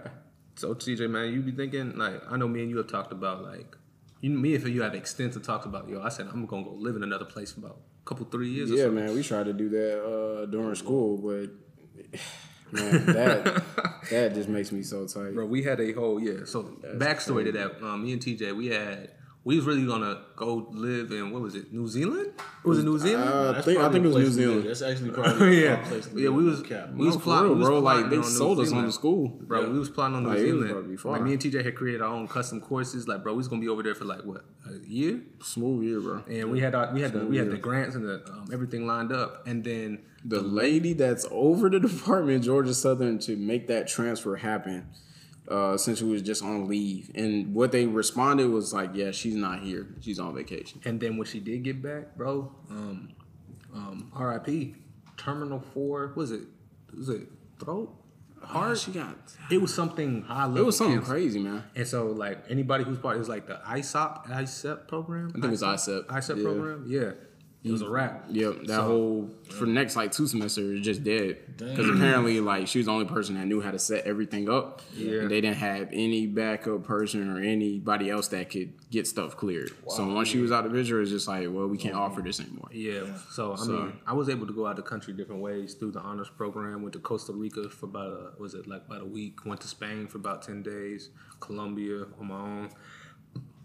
so 0.56 0.74
TJ, 0.74 1.10
man, 1.10 1.34
you 1.34 1.42
be 1.42 1.52
thinking 1.52 1.98
like 1.98 2.22
I 2.30 2.38
know 2.38 2.48
me 2.48 2.62
and 2.62 2.70
you 2.70 2.78
have 2.78 2.88
talked 2.88 3.12
about 3.12 3.44
like 3.44 3.76
you, 4.22 4.30
me 4.30 4.56
and 4.56 4.68
you 4.68 4.82
have 4.82 4.96
extensive 4.96 5.44
talks 5.44 5.66
about 5.66 5.90
yo. 5.90 6.02
I 6.02 6.10
said 6.10 6.28
I'm 6.32 6.46
gonna 6.46 6.64
go 6.64 6.72
live 6.72 6.96
in 6.96 7.04
another 7.04 7.26
place 7.26 7.52
for 7.52 7.60
about 7.62 7.78
a 8.06 8.08
couple 8.08 8.26
three 8.26 8.50
years. 8.50 8.72
or 8.72 8.76
Yeah, 8.76 8.88
man, 8.88 9.14
we 9.14 9.24
tried 9.24 9.46
to 9.46 9.54
do 9.54 9.70
that 9.70 10.04
uh, 10.04 10.46
during 10.46 10.76
school, 10.76 11.18
but 11.18 11.50
man, 12.72 13.06
that 13.08 13.64
that 14.10 14.34
just 14.34 14.50
makes 14.50 14.72
me 14.72 14.84
so 14.84 15.08
tight. 15.08 15.34
Bro, 15.34 15.48
we 15.48 15.64
had 15.64 15.80
a 15.80 15.92
whole 15.94 16.20
yeah. 16.22 16.46
So 16.46 16.64
backstory 16.96 17.46
to 17.46 17.52
that, 17.54 17.84
um, 17.84 18.04
me 18.04 18.14
and 18.14 18.22
TJ, 18.22 18.56
we 18.56 18.68
had 18.68 19.12
we 19.46 19.58
was 19.58 19.66
really 19.66 19.86
gonna 19.86 20.22
go 20.38 20.68
live 20.72 21.12
in 21.12 21.32
what 21.32 21.42
was 21.42 21.56
it, 21.56 21.74
New 21.74 21.88
Zealand? 21.88 22.32
Was 22.64 22.80
it 22.80 22.84
New 22.86 22.98
Zealand? 22.98 23.30
Uh, 23.30 23.54
I 23.58 23.62
think 23.62 23.80
I 23.80 23.92
think 23.92 24.06
it 24.06 24.08
was 24.08 24.16
New 24.16 24.24
place 24.24 24.36
to 24.36 24.40
live. 24.42 24.50
Zealand. 24.50 24.70
That's 24.70 24.82
actually 24.82 25.10
probably 25.20 25.64
yeah, 25.64 25.76
place 25.88 26.08
to 26.08 26.20
yeah. 26.22 26.30
We 26.30 26.44
was 26.44 26.62
cap. 26.62 26.92
we 26.94 27.06
was 27.06 27.18
plotting, 27.18 27.50
real, 27.50 27.56
we 27.56 27.60
was 27.60 27.68
bro. 27.70 27.80
Like 27.80 28.10
they 28.10 28.22
sold 28.22 28.60
us 28.62 28.72
on 28.72 28.86
the 28.86 28.92
school. 28.92 29.28
Bro, 29.28 29.62
Yeah. 29.64 29.70
we 29.70 29.80
was 29.80 29.90
plotting 29.90 30.16
on 30.16 30.24
New 30.24 30.30
Like, 30.30 30.40
Zealand. 30.40 30.70
probably. 30.98 31.20
Like 31.20 31.22
me 31.24 31.34
and 31.34 31.42
TJ 31.42 31.66
had 31.66 31.76
created 31.76 32.02
our 32.02 32.08
own 32.14 32.28
custom 32.28 32.62
courses. 32.62 33.08
Like, 33.08 33.22
bro, 33.24 33.34
we 33.34 33.38
was 33.38 33.48
gonna 33.50 33.62
be 33.62 33.68
over 33.68 33.84
there 33.84 33.96
for 33.96 34.06
like 34.06 34.24
what 34.24 34.46
a 34.70 34.88
year, 34.88 35.22
Smooth 35.42 35.84
year, 35.84 36.00
bro. 36.00 36.24
and 36.30 36.50
we 36.52 36.62
had 36.62 36.74
our, 36.74 36.94
we 36.94 37.02
had 37.02 37.12
the 37.14 37.26
we 37.26 37.38
had 37.38 37.52
the 37.52 37.58
grants 37.58 37.96
and 37.96 38.06
the 38.06 38.24
um, 38.32 38.48
everything 38.54 38.88
lined 38.88 39.12
up, 39.12 39.46
and 39.46 39.64
then 39.64 40.00
The 40.24 40.40
lady 40.42 40.94
that's 40.94 41.26
over 41.32 41.70
the 41.70 41.80
department, 41.90 42.46
Georgia 42.46 42.74
Southern, 42.74 43.20
to 43.20 43.36
make 43.36 43.68
that 43.68 43.90
transfer 43.90 44.38
happen, 44.38 44.88
uh, 45.52 45.74
essentially 45.74 46.12
was 46.12 46.22
just 46.22 46.44
on 46.44 46.68
leave. 46.68 47.12
And 47.16 47.54
what 47.54 47.72
they 47.72 47.86
responded 47.86 48.50
was 48.50 48.74
like, 48.74 48.92
"Yeah, 48.94 49.12
she's 49.12 49.36
not 49.36 49.62
here. 49.62 49.88
She's 50.02 50.20
on 50.20 50.34
vacation." 50.36 50.82
And 50.86 51.00
then 51.00 51.18
when 51.18 51.28
she 51.28 51.40
did 51.40 51.64
get 51.64 51.82
back, 51.82 52.16
bro, 52.16 52.52
um, 52.70 53.10
um, 53.74 54.12
R.I.P. 54.16 54.76
Terminal 55.18 55.60
Four, 55.74 56.14
was 56.16 56.32
it? 56.32 56.42
Was 56.96 57.10
it 57.10 57.28
throat? 57.60 57.94
Heart? 58.42 58.78
she 58.78 58.92
got. 58.92 59.16
It 59.50 59.62
was 59.62 59.74
something 59.74 60.24
high 60.24 60.46
level. 60.46 60.58
It 60.58 60.66
was 60.66 60.78
something 60.78 60.98
cancer. 60.98 61.12
crazy, 61.14 61.40
man. 61.40 61.64
And 61.76 61.88
so, 61.88 62.08
like 62.08 62.44
anybody 62.50 62.84
who's 62.84 62.98
part, 62.98 63.16
it 63.16 63.20
was 63.20 63.30
like 63.30 63.48
the 63.48 63.60
ISOP, 63.66 64.26
ISEP 64.28 64.88
program. 64.88 65.30
I 65.30 65.32
think 65.34 65.46
it 65.46 65.50
was 65.52 65.62
ISEP. 65.62 66.06
ISEP 66.08 66.38
Yeah. 66.38 66.44
program, 66.44 66.84
yeah. 66.88 67.12
It 67.64 67.72
was 67.72 67.82
a 67.82 67.90
wrap. 67.90 68.26
Yep, 68.30 68.66
that 68.66 68.82
whole 68.82 69.30
for 69.50 69.66
the 69.66 69.72
next 69.72 69.96
like 69.96 70.12
two 70.12 70.28
semesters 70.28 70.82
just 70.82 71.04
dead 71.04 71.38
because 71.58 71.90
apparently 71.90 72.42
like 72.42 72.68
she 72.68 72.80
was 72.80 72.88
the 72.88 72.92
only 72.92 73.06
person 73.06 73.36
that 73.36 73.46
knew 73.46 73.62
how 73.62 73.72
to 73.72 73.80
set 73.80 74.06
everything 74.06 74.50
up. 74.50 74.82
Yeah. 74.94 75.22
and 75.22 75.32
they 75.32 75.40
didn't 75.40 75.58
have 75.58 75.90
any 75.94 76.28
backup 76.28 76.84
person 76.84 77.30
or 77.30 77.40
anybody 77.40 78.10
else 78.10 78.28
that 78.30 78.50
could 78.50 78.74
get 78.92 79.08
stuff 79.08 79.38
cleared. 79.38 79.72
so 79.88 80.06
once 80.14 80.28
she 80.28 80.40
was 80.40 80.52
out 80.52 80.66
of 80.66 80.74
picture, 80.74 81.02
it's 81.02 81.10
just 81.10 81.28
like, 81.28 81.48
well, 81.50 81.68
we 81.68 81.78
can't 81.78 81.96
oh. 81.96 82.02
offer 82.02 82.22
this 82.22 82.40
anymore. 82.42 82.68
Yeah. 82.72 83.06
So 83.32 83.54
I 83.54 83.56
So- 83.56 83.72
mean, 83.72 83.94
I 84.06 84.14
was 84.14 84.28
able 84.28 84.46
to 84.46 84.54
go 84.54 84.68
out 84.68 84.76
the 84.76 84.82
country 84.82 85.14
different 85.14 85.42
ways 85.42 85.74
through 85.74 85.92
the 85.92 86.02
honors 86.02 86.30
program. 86.30 86.82
Went 86.82 86.94
to 86.94 87.00
Costa 87.00 87.32
Rica 87.32 87.70
for 87.70 87.86
about 87.86 88.12
a 88.12 88.42
was 88.42 88.56
it 88.56 88.68
like 88.68 88.84
about 88.88 89.02
a 89.02 89.06
week. 89.06 89.46
Went 89.46 89.62
to 89.62 89.68
Spain 89.68 90.08
for 90.08 90.18
about 90.18 90.42
ten 90.42 90.64
days. 90.64 91.10
Colombia 91.40 92.06
on 92.20 92.28
my 92.28 92.36
own. 92.36 92.70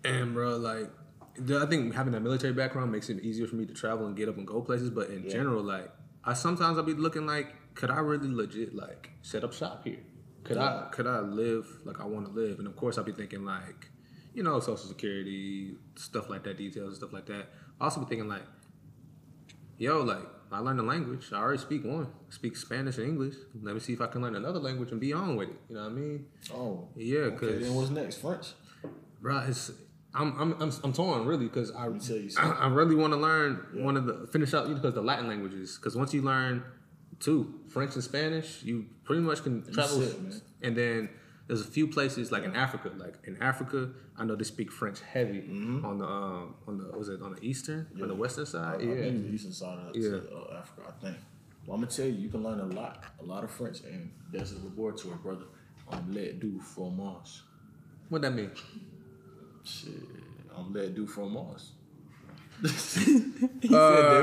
And 0.05 0.35
bro, 0.35 0.57
like, 0.57 0.91
I 1.41 1.67
think 1.67 1.95
having 1.95 2.15
a 2.15 2.21
military 2.21 2.53
background 2.53 2.93
makes 2.93 3.09
it 3.09 3.21
easier 3.23 3.47
for 3.47 3.57
me 3.57 3.67
to 3.67 3.75
travel 3.75 4.07
and 4.07 4.17
get 4.17 4.29
up 4.29 4.37
and 4.37 4.47
go 4.47 4.61
places. 4.61 4.91
But 4.91 5.11
in 5.11 5.29
general, 5.29 5.63
like, 5.63 5.91
I 6.25 6.35
sometimes 6.35 6.79
I'll 6.79 6.85
be 6.85 6.95
looking 6.95 7.27
like, 7.27 7.55
could 7.75 7.91
I 7.91 7.99
really 8.01 8.29
legit 8.29 8.75
like 8.75 9.11
set 9.23 9.45
up 9.45 9.53
shop 9.53 9.85
here? 9.85 9.99
Could 10.45 10.57
I 10.59 10.89
could 10.91 11.07
I 11.07 11.21
live 11.21 11.67
like 11.85 12.01
I 12.01 12.05
want 12.07 12.27
to 12.27 12.33
live? 12.33 12.59
And 12.59 12.67
of 12.67 12.77
course, 12.77 12.99
I'll 12.99 13.05
be 13.05 13.13
thinking 13.13 13.45
like, 13.45 13.91
you 14.35 14.43
know, 14.43 14.59
social 14.61 14.89
security 14.89 15.77
stuff 15.97 16.29
like 16.31 16.43
that, 16.45 16.57
details 16.57 16.97
stuff 16.97 17.13
like 17.13 17.27
that. 17.27 17.47
I 17.81 17.85
also 17.85 18.01
be 18.01 18.07
thinking 18.07 18.29
like, 18.29 18.43
yo, 19.79 20.03
like 20.03 20.27
I 20.51 20.61
learned 20.61 20.81
a 20.81 20.83
language. 20.83 21.31
I 21.33 21.37
already 21.37 21.59
speak 21.59 21.85
one. 21.85 22.07
I 22.07 22.33
speak 22.35 22.57
Spanish 22.57 22.97
and 22.99 23.07
English. 23.07 23.35
Let 23.63 23.75
me 23.75 23.81
see 23.81 23.93
if 23.93 24.01
I 24.01 24.07
can 24.07 24.23
learn 24.23 24.35
another 24.35 24.59
language 24.59 24.91
and 24.91 25.01
be 25.01 25.13
on 25.13 25.37
with 25.37 25.51
it. 25.51 25.57
You 25.69 25.77
know 25.77 25.83
what 25.83 25.91
I 25.91 25.95
mean? 25.95 26.27
Oh, 26.55 26.89
Yeah, 26.97 27.19
okay. 27.21 27.35
because 27.35 27.63
Then 27.63 27.75
what's 27.75 27.91
next? 27.91 28.17
French. 28.23 28.47
bro, 29.21 29.39
it's 29.47 29.71
I'm 30.15 30.39
I'm 30.41 30.53
I'm, 30.63 30.73
I'm 30.85 30.93
torn 30.93 31.27
really 31.27 31.47
because 31.47 31.71
I 31.73 31.89
me 31.89 32.01
tell 32.01 32.17
you 32.17 32.31
I. 32.39 32.51
I 32.51 32.69
really 32.69 32.95
want 32.95 33.13
to 33.13 33.19
learn 33.19 33.67
one 33.75 33.97
of 33.97 34.07
the 34.07 34.27
finish 34.33 34.55
out 34.55 34.67
because 34.69 34.95
the 34.95 35.03
Latin 35.03 35.29
languages 35.29 35.77
because 35.77 35.97
once 35.97 36.15
you 36.15 36.23
learn 36.23 36.63
two 37.21 37.61
French 37.69 37.95
and 37.95 38.03
Spanish, 38.05 38.63
you 38.63 38.87
pretty 39.05 39.23
much 39.23 39.43
can 39.43 39.63
travel. 39.73 39.99
man. 39.99 40.41
and 40.63 40.77
then 40.77 41.09
there's 41.47 41.61
a 41.63 41.71
few 41.71 41.87
places 41.89 42.31
like 42.31 42.45
in 42.45 42.55
Africa, 42.55 42.91
like 42.97 43.17
in 43.25 43.41
Africa, 43.43 43.91
I 44.19 44.25
know 44.25 44.35
they 44.37 44.45
speak 44.45 44.71
French 44.73 45.01
heavy 45.01 45.41
Mm-hmm. 45.43 45.85
on 45.85 45.99
the 45.99 46.07
um 46.07 46.55
on 46.67 46.79
the 46.79 46.97
was 46.97 47.09
it 47.11 47.21
on 47.23 47.35
the 47.35 47.43
eastern 47.45 47.87
on 48.01 48.09
the 48.09 48.15
western 48.15 48.47
side? 48.47 48.81
I 48.81 48.85
yeah. 48.85 48.95
think 49.03 49.27
the 49.27 49.33
eastern 49.35 49.53
side 49.53 49.79
of 49.79 49.97
Yeah. 49.97 50.19
uh, 50.35 50.59
Africa, 50.59 50.83
I 50.89 51.05
think. 51.05 51.17
Well, 51.67 51.75
I'm 51.75 51.83
gonna 51.83 51.93
tell 51.93 52.07
you, 52.07 52.13
you 52.13 52.29
can 52.31 52.43
learn 52.43 52.61
a 52.61 52.67
lot, 52.67 53.05
a 53.21 53.25
lot 53.25 53.45
of 53.45 53.51
French, 53.51 53.81
and 53.85 54.11
that's 54.33 54.53
a 54.53 54.55
laboratory, 54.57 55.17
brother. 55.23 55.45
Um, 55.91 56.13
let 56.13 56.41
do 56.41 56.59
fromage. 56.61 57.43
What 58.09 58.23
that 58.23 58.33
mean? 58.33 58.51
Shit, 59.69 59.93
I'm 60.57 60.73
let 60.73 60.95
do 60.95 61.07
fromage. 61.07 61.65
Uh, 62.65 62.69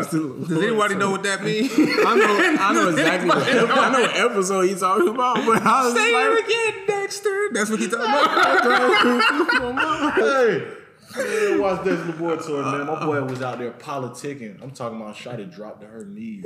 does 0.03 0.51
anybody 0.51 0.95
know 0.95 1.11
what 1.11 1.23
that 1.23 1.41
means? 1.43 1.71
I 1.77 2.15
know, 2.15 2.57
I 2.59 2.73
know 2.73 2.89
exactly. 2.97 3.29
What, 3.29 3.47
I 3.47 3.91
know 3.91 4.01
what 4.01 4.17
episode 4.17 4.63
he's 4.63 4.79
talking 4.81 5.07
about, 5.07 5.45
but 5.45 5.61
I 5.61 5.85
was 5.85 5.93
Say 5.93 6.11
like, 6.11 6.27
it 6.27 6.45
again, 6.45 6.73
Dexter. 6.87 7.49
That's 7.53 7.69
what 7.69 7.79
he's 7.79 7.89
talking 7.89 8.11
about. 8.11 8.61
hey, 10.15 10.67
man, 11.15 11.61
watch 11.61 11.85
this 11.85 12.05
laboratory, 12.05 12.63
man. 12.63 12.87
My 12.87 13.05
boy 13.05 13.23
was 13.23 13.41
out 13.41 13.59
there 13.59 13.71
politicking. 13.71 14.61
I'm 14.61 14.71
talking 14.71 14.99
about 14.99 15.15
shot 15.15 15.37
Shotty 15.37 15.49
dropped 15.53 15.79
to 15.81 15.87
her 15.87 16.03
knees. 16.05 16.43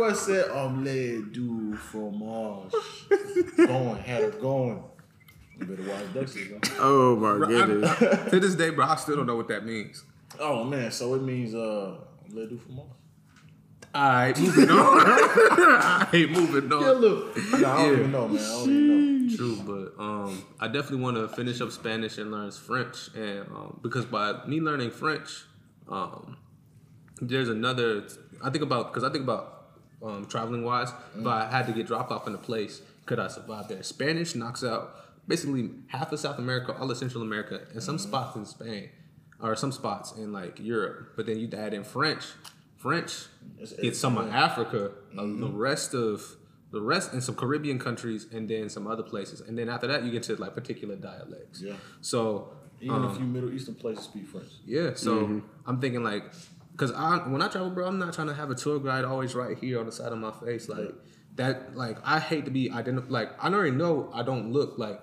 Man. 0.00 0.10
He 0.10 0.16
said- 0.16 0.48
My 0.48 0.48
boy 0.48 0.48
said, 0.48 0.50
"I'm 0.50 0.84
let 0.84 1.32
do 1.32 1.74
fromage." 1.76 2.72
Going, 3.56 3.96
had 3.96 4.22
her 4.22 4.30
going. 4.30 4.82
You 5.58 5.66
better 5.66 5.90
watch 5.90 6.14
Dexter, 6.14 6.40
bro. 6.48 6.58
oh 6.78 7.16
my 7.16 7.46
goodness. 7.46 7.98
to 8.30 8.40
this 8.40 8.54
day, 8.54 8.70
bro, 8.70 8.86
I 8.86 8.96
still 8.96 9.16
don't 9.16 9.26
know 9.26 9.36
what 9.36 9.48
that 9.48 9.64
means. 9.66 10.04
Oh 10.38 10.64
man, 10.64 10.90
so 10.90 11.14
it 11.14 11.22
means 11.22 11.54
uh, 11.54 11.96
I'm 12.28 12.34
let 12.36 12.48
do 12.48 12.56
fromage. 12.58 12.86
All 13.92 14.02
right, 14.08 14.38
moving 14.38 14.70
on. 14.70 14.76
All 14.78 14.96
right, 15.02 16.30
moving 16.30 16.70
Yeah, 16.70 16.76
on. 16.76 16.94
look. 17.00 17.36
Nah, 17.58 17.76
I 17.76 17.82
don't 17.82 17.92
even 17.98 18.12
know, 18.12 18.28
man. 18.28 18.38
I 18.38 18.48
don't 18.48 18.70
even 18.70 19.26
know. 19.28 19.36
True, 19.36 19.56
but 19.66 20.02
um, 20.02 20.44
I 20.60 20.66
definitely 20.68 20.98
want 21.02 21.16
to 21.16 21.28
finish 21.28 21.60
up 21.60 21.72
Spanish 21.72 22.16
and 22.18 22.30
learn 22.30 22.50
French, 22.52 23.10
and 23.16 23.40
um, 23.48 23.80
because 23.82 24.04
by 24.06 24.44
me 24.46 24.60
learning 24.60 24.92
French, 24.92 25.44
um, 25.88 26.36
there's 27.20 27.48
another. 27.48 28.04
I 28.42 28.50
think 28.50 28.62
about 28.62 28.92
because 28.94 29.02
I 29.04 29.10
think 29.10 29.24
about 29.24 29.59
um, 30.02 30.26
traveling 30.26 30.64
wise. 30.64 30.90
Mm. 31.16 31.20
If 31.20 31.26
I 31.26 31.50
had 31.50 31.66
to 31.66 31.72
get 31.72 31.86
dropped 31.86 32.10
off 32.10 32.26
in 32.26 32.34
a 32.34 32.38
place, 32.38 32.82
could 33.06 33.18
I 33.18 33.28
survive 33.28 33.68
there? 33.68 33.82
Spanish 33.82 34.34
knocks 34.34 34.62
out 34.64 34.96
basically 35.26 35.70
half 35.88 36.12
of 36.12 36.20
South 36.20 36.38
America, 36.38 36.76
all 36.78 36.90
of 36.90 36.96
Central 36.96 37.22
America, 37.22 37.62
and 37.72 37.82
some 37.82 37.96
mm-hmm. 37.96 38.08
spots 38.08 38.36
in 38.36 38.44
Spain, 38.44 38.90
or 39.40 39.56
some 39.56 39.72
spots 39.72 40.12
in 40.12 40.32
like 40.32 40.58
Europe. 40.58 41.12
But 41.16 41.26
then 41.26 41.38
you 41.38 41.48
add 41.56 41.72
in 41.72 41.84
French. 41.84 42.24
French 42.76 43.26
It's- 43.60 43.78
gets 43.80 43.98
some 43.98 44.16
of 44.16 44.28
Africa, 44.28 44.92
uh, 45.12 45.16
the 45.16 45.22
mm-hmm. 45.22 45.56
rest 45.56 45.94
of 45.94 46.36
the 46.72 46.80
rest, 46.80 47.12
and 47.12 47.22
some 47.22 47.34
Caribbean 47.34 47.78
countries, 47.78 48.26
and 48.32 48.48
then 48.48 48.68
some 48.68 48.86
other 48.86 49.02
places, 49.02 49.40
and 49.40 49.58
then 49.58 49.68
after 49.68 49.86
that 49.86 50.04
you 50.04 50.10
get 50.10 50.22
to 50.24 50.36
like 50.36 50.54
particular 50.54 50.96
dialects. 50.96 51.60
Yeah. 51.60 51.74
So 52.00 52.52
Even 52.80 52.96
a 52.96 53.08
um, 53.08 53.16
few 53.16 53.26
Middle 53.26 53.52
Eastern 53.52 53.74
places 53.74 54.04
speak 54.04 54.26
French. 54.28 54.50
yeah, 54.64 54.94
so 54.94 55.22
mm-hmm. 55.22 55.38
I'm 55.66 55.80
thinking 55.80 56.02
like, 56.02 56.24
cause 56.80 56.92
I 56.92 57.18
when 57.28 57.42
I 57.42 57.48
travel, 57.48 57.70
bro, 57.70 57.86
I'm 57.86 57.98
not 57.98 58.14
trying 58.14 58.28
to 58.28 58.34
have 58.34 58.50
a 58.50 58.54
tour 58.54 58.78
guide 58.80 59.04
always 59.04 59.34
right 59.34 59.56
here 59.56 59.78
on 59.80 59.86
the 59.86 59.92
side 59.92 60.12
of 60.12 60.18
my 60.18 60.32
face, 60.32 60.68
like 60.68 60.92
that. 61.36 61.76
Like 61.76 61.98
I 62.04 62.18
hate 62.18 62.44
to 62.46 62.50
be 62.50 62.70
identified. 62.70 63.10
Like 63.10 63.30
I 63.38 63.48
already 63.48 63.76
know 63.76 64.10
I 64.14 64.22
don't 64.22 64.52
look 64.52 64.78
like 64.78 65.02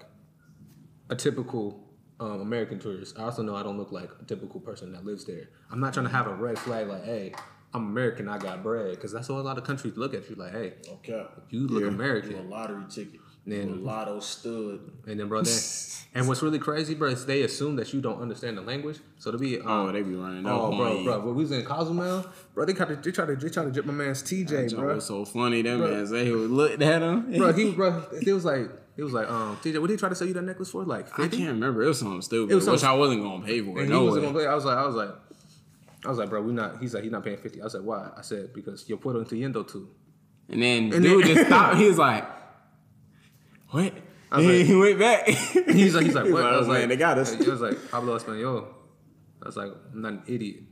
a 1.09 1.15
typical 1.15 1.83
um, 2.19 2.41
American 2.41 2.79
tourist. 2.79 3.17
I 3.19 3.23
also 3.23 3.43
know 3.43 3.55
I 3.55 3.63
don't 3.63 3.77
look 3.77 3.91
like 3.91 4.09
a 4.19 4.25
typical 4.25 4.59
person 4.59 4.91
that 4.93 5.05
lives 5.05 5.25
there. 5.25 5.49
I'm 5.71 5.79
not 5.79 5.93
trying 5.93 6.07
to 6.07 6.11
have 6.11 6.27
a 6.27 6.33
red 6.33 6.57
flag 6.59 6.87
like, 6.87 7.05
hey, 7.05 7.33
I'm 7.73 7.83
American, 7.87 8.27
I 8.27 8.37
got 8.39 8.63
bread, 8.63 8.91
because 8.95 9.11
that's 9.13 9.29
what 9.29 9.37
a 9.39 9.41
lot 9.41 9.57
of 9.57 9.63
countries 9.63 9.95
look 9.97 10.13
at 10.15 10.27
you 10.29 10.35
like, 10.35 10.51
hey, 10.51 10.73
Okay. 10.95 11.25
you 11.49 11.67
look 11.67 11.81
Yeah. 11.83 11.87
You 11.89 11.91
a 11.91 11.93
American. 11.93 12.49
lottery 12.49 12.83
ticket. 12.89 13.19
Then- 13.47 13.83
lotto 13.83 14.19
stud. 14.19 14.79
And 15.07 15.19
then, 15.19 15.27
bro, 15.29 15.41
then, 15.41 15.57
and 16.15 16.27
what's 16.27 16.41
really 16.43 16.59
crazy, 16.59 16.93
bro, 16.95 17.09
is 17.09 17.25
they 17.25 17.43
assume 17.43 17.77
that 17.77 17.93
you 17.93 18.01
don't 18.01 18.21
understand 18.21 18.57
the 18.57 18.61
language. 18.61 18.99
So 19.19 19.31
to 19.31 19.37
be, 19.37 19.59
um, 19.59 19.65
Oh, 19.67 19.91
they 19.91 20.01
be 20.03 20.15
running 20.15 20.45
Oh, 20.45 20.75
bro, 20.75 21.03
bro, 21.03 21.19
when 21.21 21.35
we 21.35 21.43
was 21.43 21.51
in 21.51 21.63
Cozumel, 21.63 22.25
bro, 22.53 22.65
they 22.65 22.73
tried 22.73 22.89
to, 22.89 22.95
they 22.97 23.11
tried 23.11 23.27
to, 23.27 23.35
they 23.37 23.49
tried 23.49 23.63
to 23.65 23.71
jip 23.71 23.85
my 23.85 23.93
man's 23.93 24.21
TJ, 24.21 24.69
That 24.69 24.75
bro. 24.75 24.95
was 24.95 25.05
so 25.05 25.23
funny. 25.25 25.61
That 25.61 25.77
Bro. 25.77 25.89
man 25.91 26.07
said 26.07 26.25
he 26.25 26.31
was 26.33 26.51
looking 26.51 26.83
at 26.83 27.01
him. 27.01 27.37
Bro, 27.37 27.53
he, 27.53 27.71
bro, 27.79 28.03
it 28.21 28.33
was 28.33 28.43
like, 28.45 28.69
it 28.97 29.03
was 29.03 29.13
like, 29.13 29.29
um, 29.29 29.55
TJ, 29.57 29.79
what 29.79 29.87
did 29.87 29.93
he 29.93 29.97
try 29.97 30.09
to 30.09 30.15
sell 30.15 30.27
you 30.27 30.33
that 30.33 30.41
necklace 30.41 30.71
for? 30.71 30.83
Like 30.83 31.07
I 31.19 31.27
can't 31.27 31.49
remember. 31.51 31.83
It 31.83 31.87
was 31.87 31.99
something 31.99 32.21
stupid, 32.21 32.51
It 32.51 32.55
was 32.55 32.67
which 32.67 32.81
something- 32.81 32.89
I 32.97 32.99
wasn't 32.99 33.21
gonna 33.23 33.45
pay 33.45 33.61
for. 33.61 33.79
And 33.79 33.89
no 33.89 33.99
he 34.01 34.05
wasn't 34.07 34.25
way. 34.25 34.27
gonna 34.33 34.39
play. 34.39 34.47
I 34.47 34.55
was 34.55 34.65
like, 34.65 34.77
I 34.77 34.85
was 34.85 34.95
like, 34.95 35.09
I 36.05 36.09
was 36.09 36.17
like, 36.17 36.29
bro, 36.29 36.41
we 36.41 36.51
not. 36.51 36.79
He's 36.79 36.93
like, 36.93 37.03
he's 37.03 37.11
not 37.11 37.23
paying 37.23 37.37
fifty. 37.37 37.61
I 37.61 37.65
like, 37.65 37.73
why? 37.83 38.09
I 38.17 38.21
said 38.21 38.53
because 38.53 38.87
you're 38.89 38.97
Puerto 38.97 39.19
Entiendo 39.23 39.69
too. 39.71 39.87
And 40.49 40.61
then 40.63 40.93
And 40.93 41.03
dude 41.03 41.23
then- 41.25 41.35
just 41.35 41.47
stopped. 41.47 41.77
He 41.81 41.87
was 41.87 41.97
like, 41.97 42.25
"What?" 43.69 43.93
I 44.31 44.37
was 44.37 44.45
like- 44.45 44.65
he 44.65 44.75
went 44.75 44.99
back. 44.99 45.27
He's 45.27 45.95
like, 45.95 46.05
he's 46.05 46.15
like, 46.15 46.25
what? 46.31 46.43
I 46.43 46.57
was 46.57 46.67
"Oh, 46.67 46.71
man, 46.71 46.81
like, 46.81 46.89
they 46.89 46.95
got 46.97 47.17
us. 47.17 47.33
He 47.33 47.49
was 47.49 47.61
like, 47.61 47.89
Pablo 47.91 48.15
Espanol. 48.15 48.67
I 49.41 49.45
was 49.45 49.55
like, 49.55 49.71
I'm 49.93 50.01
not 50.01 50.13
an 50.13 50.23
idiot. 50.27 50.63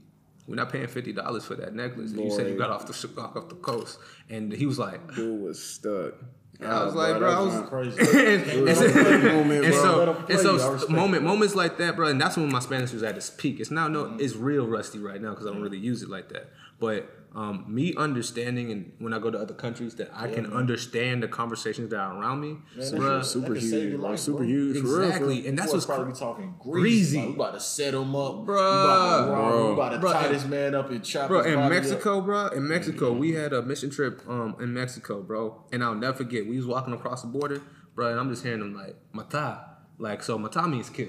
We're 0.48 0.56
not 0.56 0.72
paying 0.72 0.88
fifty 0.88 1.12
dollars 1.14 1.46
for 1.46 1.56
that 1.56 1.74
necklace. 1.74 2.12
And 2.12 2.20
you 2.22 2.32
said 2.32 2.48
you 2.48 2.58
got 2.58 2.70
off 2.70 2.86
the 2.86 3.22
off 3.22 3.50
the 3.50 3.56
coast, 3.56 3.98
and 4.30 4.52
he 4.52 4.66
was 4.66 4.78
like, 4.78 5.16
Dude 5.16 5.42
was 5.42 5.64
stuck. 5.64 6.14
I 6.62 6.86
was 6.86 6.94
Oh, 6.94 6.98
like, 6.98 7.18
bro, 7.18 7.30
I 7.32 7.40
was, 7.42 7.70
Crazy. 7.70 8.00
and, 8.00 8.44
and, 8.50 8.66
Let 8.66 8.78
him 8.78 8.92
play, 8.92 9.34
moment, 9.34 9.66
and 9.66 9.74
so, 9.74 9.98
Let 9.98 10.08
him 10.08 10.16
play 10.24 10.36
and 10.36 10.40
so 10.44 10.56
you. 10.56 10.62
I 10.62 10.68
respect 10.70 10.92
moment, 10.92 11.24
it. 11.24 11.25
moments 11.25 11.54
like 11.56 11.78
that, 11.80 11.96
bro, 11.98 12.08
and 12.08 12.22
that's 12.22 12.38
when 12.38 12.50
my 12.52 12.60
Spanish 12.60 12.94
was 12.94 13.04
at 13.04 13.18
its 13.18 13.30
peak. 13.30 13.60
It's 13.60 13.72
now 13.72 13.88
Mm-hmm. 13.90 14.18
no, 14.18 14.24
it's 14.24 14.36
real 14.36 14.66
rusty 14.68 15.00
right 15.00 15.22
now 15.22 15.32
because 15.32 15.48
I 15.48 15.52
don't 15.52 15.62
really 15.62 15.80
use 15.80 16.02
it 16.02 16.10
like 16.10 16.30
that. 16.30 16.50
But 16.80 17.10
um, 17.36 17.65
me 17.68 17.94
understanding 17.98 18.72
and 18.72 18.94
when 19.00 19.12
I 19.13 19.20
go 19.20 19.30
to 19.30 19.38
other 19.38 19.54
countries 19.54 19.96
that 19.96 20.10
I 20.13 20.27
can 20.32 20.44
man. 20.44 20.54
understand 20.54 21.22
the 21.22 21.27
conversations 21.27 21.89
that 21.89 22.00
are 22.00 22.18
around 22.18 22.39
me, 22.39 22.48
Man, 22.54 22.62
that 22.77 22.94
bruh, 22.94 23.24
super 23.25 23.54
that 23.54 23.60
can 23.60 23.70
save 23.70 23.82
huge, 23.82 23.89
your 23.92 24.00
bro. 24.00 24.10
life, 24.10 24.20
Super 24.20 24.38
bro. 24.38 24.48
huge, 24.48 24.77
for 24.77 24.84
real, 24.88 24.96
for 24.96 25.04
exactly, 25.04 25.38
real. 25.39 25.48
and 25.50 25.60
that's 25.60 25.74
what's 25.74 25.86
probably 25.86 26.13
cr- 26.13 26.18
talking 26.20 26.56
greasy. 26.62 26.82
greasy. 26.82 27.18
Like, 27.20 27.27
we 27.27 27.34
about 27.36 27.54
to 27.56 27.60
set 27.60 27.94
him 27.94 28.15
up, 28.15 28.34
Bruh. 28.36 28.46
We 28.46 28.54
about 28.54 29.25
to, 29.25 29.32
rob 29.32 29.54
we 29.54 29.60
Bro. 29.60 29.74
about 29.74 29.89
to 29.89 29.98
Bruh, 30.00 30.12
tie 30.13 30.25
and- 30.27 30.36
this 30.36 30.46
man 30.46 30.75
up 30.75 30.89
and 30.92 31.04
chop 31.04 31.27
Bro, 31.27 31.44
his 31.44 31.54
in 31.54 31.60
body 31.60 31.75
Mexico, 31.75 32.20
Up. 32.20 32.25
bro, 32.25 32.48
in 32.48 32.68
Mexico, 32.70 33.12
we 33.12 33.34
had 33.34 33.51
a 33.54 33.62
mission 33.62 33.89
trip 33.89 34.22
um 34.30 34.56
in 34.62 34.74
Mexico, 34.74 35.22
bro, 35.22 35.65
and 35.74 35.84
I'll 35.84 35.94
never 35.96 36.15
forget. 36.18 36.48
We 36.48 36.56
was 36.56 36.65
walking 36.65 36.94
across 36.94 37.22
the 37.22 37.27
border, 37.27 37.62
bro, 37.96 38.12
and 38.12 38.20
I'm 38.20 38.30
just 38.30 38.44
hearing 38.44 38.60
them 38.60 38.74
like 38.74 38.96
"mata," 39.12 39.60
like 39.98 40.24
so 40.24 40.38
"mata" 40.38 40.65
means 40.70 40.89
kill. 40.89 41.08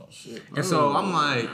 Oh 0.00 0.06
shit. 0.08 0.40
And 0.54 0.64
so 0.64 0.90
I'm 0.94 1.12
like, 1.12 1.50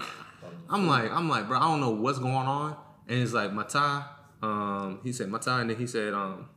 I'm 0.69 0.87
like, 0.87 1.11
I'm 1.11 1.29
like, 1.29 1.49
bro, 1.49 1.57
I 1.59 1.63
don't 1.63 1.81
know 1.81 1.91
what's 1.91 2.19
going 2.19 2.35
on. 2.35 2.77
And 3.11 3.19
it's 3.21 3.33
like 3.33 3.53
Mata, 3.53 4.07
um, 4.41 5.01
he 5.03 5.13
said 5.13 5.29
Mata, 5.29 5.57
and 5.57 5.69
then 5.69 5.77
he 5.77 5.89
said, 5.89 6.15
um, 6.15 6.49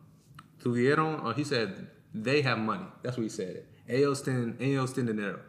tuvieron, 0.61 1.25
or 1.25 1.33
he 1.33 1.43
said 1.43 1.87
they 2.13 2.43
have 2.43 2.59
money. 2.59 2.85
That's 3.01 3.17
what 3.17 3.23
he 3.23 3.29
said. 3.29 3.65
Ellos 3.89 4.21
tienen, 4.21 4.55
ellos 4.61 4.93
tienen 4.93 5.07
dinero. 5.07 5.39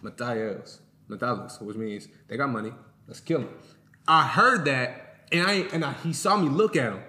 Mata 0.00 0.24
ellos, 0.24 0.80
matalos, 1.08 1.60
which 1.60 1.76
means 1.76 2.08
they 2.28 2.38
got 2.38 2.48
money. 2.48 2.72
Let's 3.06 3.20
kill 3.20 3.40
them. 3.40 3.50
I 4.08 4.26
heard 4.26 4.64
that, 4.64 5.26
and 5.30 5.46
I 5.46 5.52
and 5.74 5.84
I, 5.84 5.92
he 6.02 6.14
saw 6.14 6.38
me 6.38 6.48
look 6.48 6.76
at 6.76 6.94
him, 6.94 7.02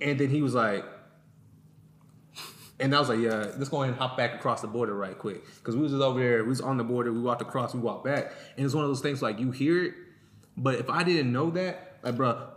and 0.00 0.18
then 0.18 0.28
he 0.28 0.42
was 0.42 0.54
like, 0.54 0.84
And 2.80 2.92
I 2.92 2.98
was 2.98 3.08
like, 3.08 3.20
yeah, 3.20 3.52
let's 3.56 3.68
go 3.68 3.82
ahead 3.82 3.90
and 3.90 3.98
hop 3.98 4.16
back 4.16 4.34
across 4.34 4.60
the 4.60 4.66
border 4.66 4.94
right 4.94 5.16
quick. 5.16 5.44
Because 5.58 5.76
we 5.76 5.82
was 5.82 5.92
just 5.92 6.02
over 6.02 6.18
there, 6.18 6.42
we 6.42 6.48
was 6.48 6.60
on 6.60 6.78
the 6.78 6.84
border, 6.84 7.12
we 7.12 7.20
walked 7.20 7.42
across, 7.42 7.72
we 7.72 7.80
walked 7.80 8.04
back. 8.04 8.32
And 8.56 8.66
it's 8.66 8.74
one 8.74 8.82
of 8.82 8.90
those 8.90 9.00
things 9.00 9.22
like 9.22 9.38
you 9.38 9.52
hear 9.52 9.84
it, 9.84 9.94
but 10.56 10.74
if 10.76 10.90
I 10.90 11.04
didn't 11.04 11.32
know 11.32 11.50
that, 11.50 11.93
like, 12.04 12.16
bro, 12.16 12.48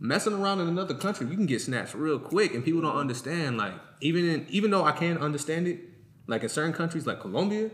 messing 0.00 0.32
around 0.32 0.60
in 0.60 0.68
another 0.68 0.94
country, 0.94 1.26
you 1.26 1.36
can 1.36 1.46
get 1.46 1.60
snatched 1.60 1.94
real 1.94 2.18
quick, 2.18 2.54
and 2.54 2.64
people 2.64 2.80
don't 2.80 2.96
understand. 2.96 3.58
Like, 3.58 3.74
even 4.00 4.28
in, 4.28 4.46
even 4.48 4.70
though 4.70 4.84
I 4.84 4.92
can't 4.92 5.20
understand 5.20 5.68
it, 5.68 5.80
like 6.26 6.42
in 6.42 6.48
certain 6.48 6.72
countries 6.72 7.06
like 7.06 7.20
Colombia, 7.20 7.70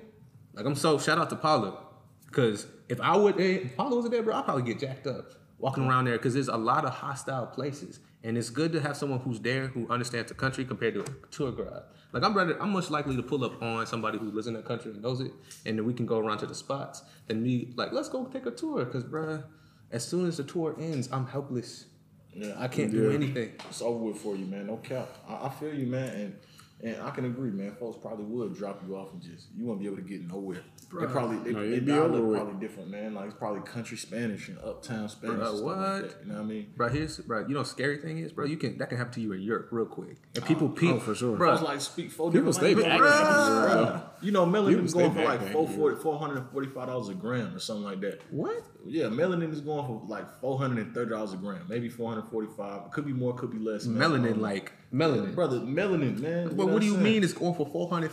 like 0.55 0.67
I'm 0.67 0.75
so 0.75 0.99
shout 0.99 1.19
out 1.19 1.31
to 1.31 1.37
Paula, 1.37 1.79
because 2.27 2.67
if 2.89 3.01
I 3.01 3.17
would, 3.17 3.41
eh, 3.41 3.61
if 3.65 3.77
Paulo 3.77 3.97
wasn't 3.97 4.13
there, 4.13 4.23
bro, 4.23 4.35
I'd 4.35 4.45
probably 4.45 4.65
get 4.65 4.81
jacked 4.81 5.07
up 5.07 5.31
walking 5.59 5.89
around 5.89 6.07
there 6.07 6.19
because 6.19 6.35
there's 6.35 6.49
a 6.49 6.57
lot 6.57 6.85
of 6.85 6.93
hostile 6.93 7.47
places, 7.47 8.01
and 8.25 8.37
it's 8.37 8.51
good 8.51 8.73
to 8.73 8.81
have 8.81 8.97
someone 8.97 9.21
who's 9.21 9.41
there 9.41 9.69
who 9.69 9.89
understands 9.89 10.29
the 10.29 10.35
country 10.35 10.65
compared 10.65 10.95
to 10.95 11.01
a 11.01 11.27
tour 11.31 11.53
guide. 11.53 11.83
Like 12.13 12.25
I'm 12.25 12.35
rather, 12.35 12.61
I'm 12.61 12.71
much 12.71 12.91
likely 12.91 13.17
to 13.17 13.23
pull 13.23 13.45
up 13.45 13.63
on 13.63 13.87
somebody 13.87 14.19
who 14.19 14.31
lives 14.31 14.47
in 14.47 14.55
that 14.55 14.67
country 14.67 14.91
and 14.91 15.01
knows 15.01 15.21
it, 15.21 15.33
and 15.65 15.79
then 15.79 15.87
we 15.87 15.95
can 15.95 16.05
go 16.05 16.19
around 16.19 16.39
to 16.39 16.47
the 16.47 16.55
spots. 16.55 17.03
Than 17.27 17.43
me, 17.43 17.73
like, 17.77 17.93
let's 17.93 18.11
go 18.11 18.27
take 18.27 18.45
a 18.45 18.51
tour, 18.51 18.85
because, 18.85 19.05
bruh, 19.05 19.45
as 19.93 20.07
soon 20.07 20.27
as 20.27 20.39
the 20.39 20.45
tour 20.45 20.75
ends, 20.79 21.09
I'm 21.13 21.27
helpless. 21.27 21.87
Yeah, 22.35 22.55
I 22.57 22.67
can't 22.67 22.91
do 22.91 23.11
anything. 23.11 23.53
It's 23.69 23.83
over 23.83 23.99
with 23.99 24.17
for 24.17 24.35
you, 24.35 24.47
man. 24.47 24.67
No 24.67 24.79
cap. 24.79 25.09
I, 25.29 25.47
I 25.47 25.51
feel 25.51 25.75
you, 25.75 25.87
man, 25.87 26.09
and 26.09 26.37
and 26.83 27.01
I 27.03 27.11
can 27.11 27.27
agree, 27.27 27.51
man. 27.51 27.77
Folks 27.79 27.99
probably 28.01 28.25
would 28.25 28.57
drop 28.57 28.83
you 28.87 28.97
off 28.97 29.13
and 29.13 29.23
just 29.23 29.49
you 29.55 29.67
won't 29.67 29.79
be 29.79 29.87
able 29.87 29.97
to 29.97 30.03
get 30.03 30.27
nowhere. 30.27 30.63
They 30.99 31.07
probably 31.07 31.39
they, 31.39 31.53
No, 31.53 31.61
they 31.61 31.73
it'd 31.73 31.87
be 31.87 31.93
dialect 31.93 32.15
over 32.15 32.37
probably 32.37 32.61
different, 32.67 32.91
man. 32.91 33.15
Like 33.15 33.27
it's 33.27 33.35
probably 33.35 33.61
country 33.63 33.97
Spanish 33.97 34.49
and 34.49 34.59
uptown 34.59 35.09
Spanish. 35.09 35.37
Bruh, 35.37 35.49
and 35.49 35.57
stuff 35.59 35.67
like 35.67 35.77
what? 35.77 36.03
that, 36.03 36.27
you 36.27 36.33
know 36.33 36.39
what 36.39 36.45
I 36.45 36.47
mean? 36.47 36.73
Bro, 36.77 36.89
here's 36.89 37.19
bro. 37.19 37.47
You 37.47 37.55
know, 37.55 37.63
scary 37.63 37.99
thing 37.99 38.19
is, 38.19 38.33
bro. 38.33 38.47
You 38.47 38.57
can 38.57 38.79
that 38.79 38.89
can 38.89 38.99
happen 38.99 39.13
to 39.15 39.21
you 39.21 39.33
in 39.33 39.43
Europe 39.43 39.69
real 39.71 39.87
quick, 39.87 40.17
and 40.35 40.43
oh, 40.43 40.47
people 40.47 40.69
oh, 40.69 40.77
peep 40.77 40.95
oh, 40.95 40.99
for 40.99 41.15
sure. 41.15 41.37
bro. 41.37 41.55
Like 41.55 41.81
speak 41.81 42.11
four 42.11 42.33
People 42.33 42.53
different 42.53 42.77
stay 42.77 42.89
languages. 42.89 44.03
Back. 44.23 44.25
Bruh. 44.25 44.27
You 44.27 44.33
know, 44.33 44.47
melanin 44.47 44.69
People 44.71 44.85
is 44.85 44.95
going 44.95 45.13
for 45.15 45.25
like 45.25 45.41
back, 45.41 45.53
four 45.53 45.69
man. 45.69 45.77
forty, 45.79 45.97
four 45.97 46.19
hundred 46.19 46.39
and 46.39 46.51
forty-five 46.51 46.87
dollars 46.87 47.09
a 47.09 47.15
gram 47.15 47.55
or 47.55 47.59
something 47.59 47.85
like 47.85 48.01
that. 48.01 48.21
what? 48.31 48.63
Yeah, 48.87 49.05
melanin 49.05 49.53
is 49.53 49.61
going 49.61 49.87
for 49.87 50.03
like 50.09 50.41
four 50.41 50.59
hundred 50.59 50.87
and 50.87 50.95
thirty 50.95 51.11
dollars 51.11 51.33
a 51.33 51.37
gram, 51.37 51.67
maybe 51.69 51.89
four 51.89 52.09
hundred 52.13 52.31
forty-five. 52.31 52.91
Could 52.93 53.07
be 53.07 53.13
more, 53.13 53.35
could 53.35 53.51
be 53.51 53.59
less. 53.59 53.87
man. 53.87 54.11
Melanin, 54.11 54.33
Um, 54.35 54.41
like 54.41 54.73
melanin. 54.93 55.35
brother, 55.35 55.61
melanin, 55.61 56.19
man. 56.21 56.49
But 56.49 56.57
know 56.57 56.67
what 56.67 56.81
do 56.81 56.87
you 56.87 56.93
saying? 56.93 57.05
mean 57.05 57.25
it's 57.25 57.33
going 57.33 57.55
for 57.55 57.67
four 57.67 57.89
hundred? 57.89 58.13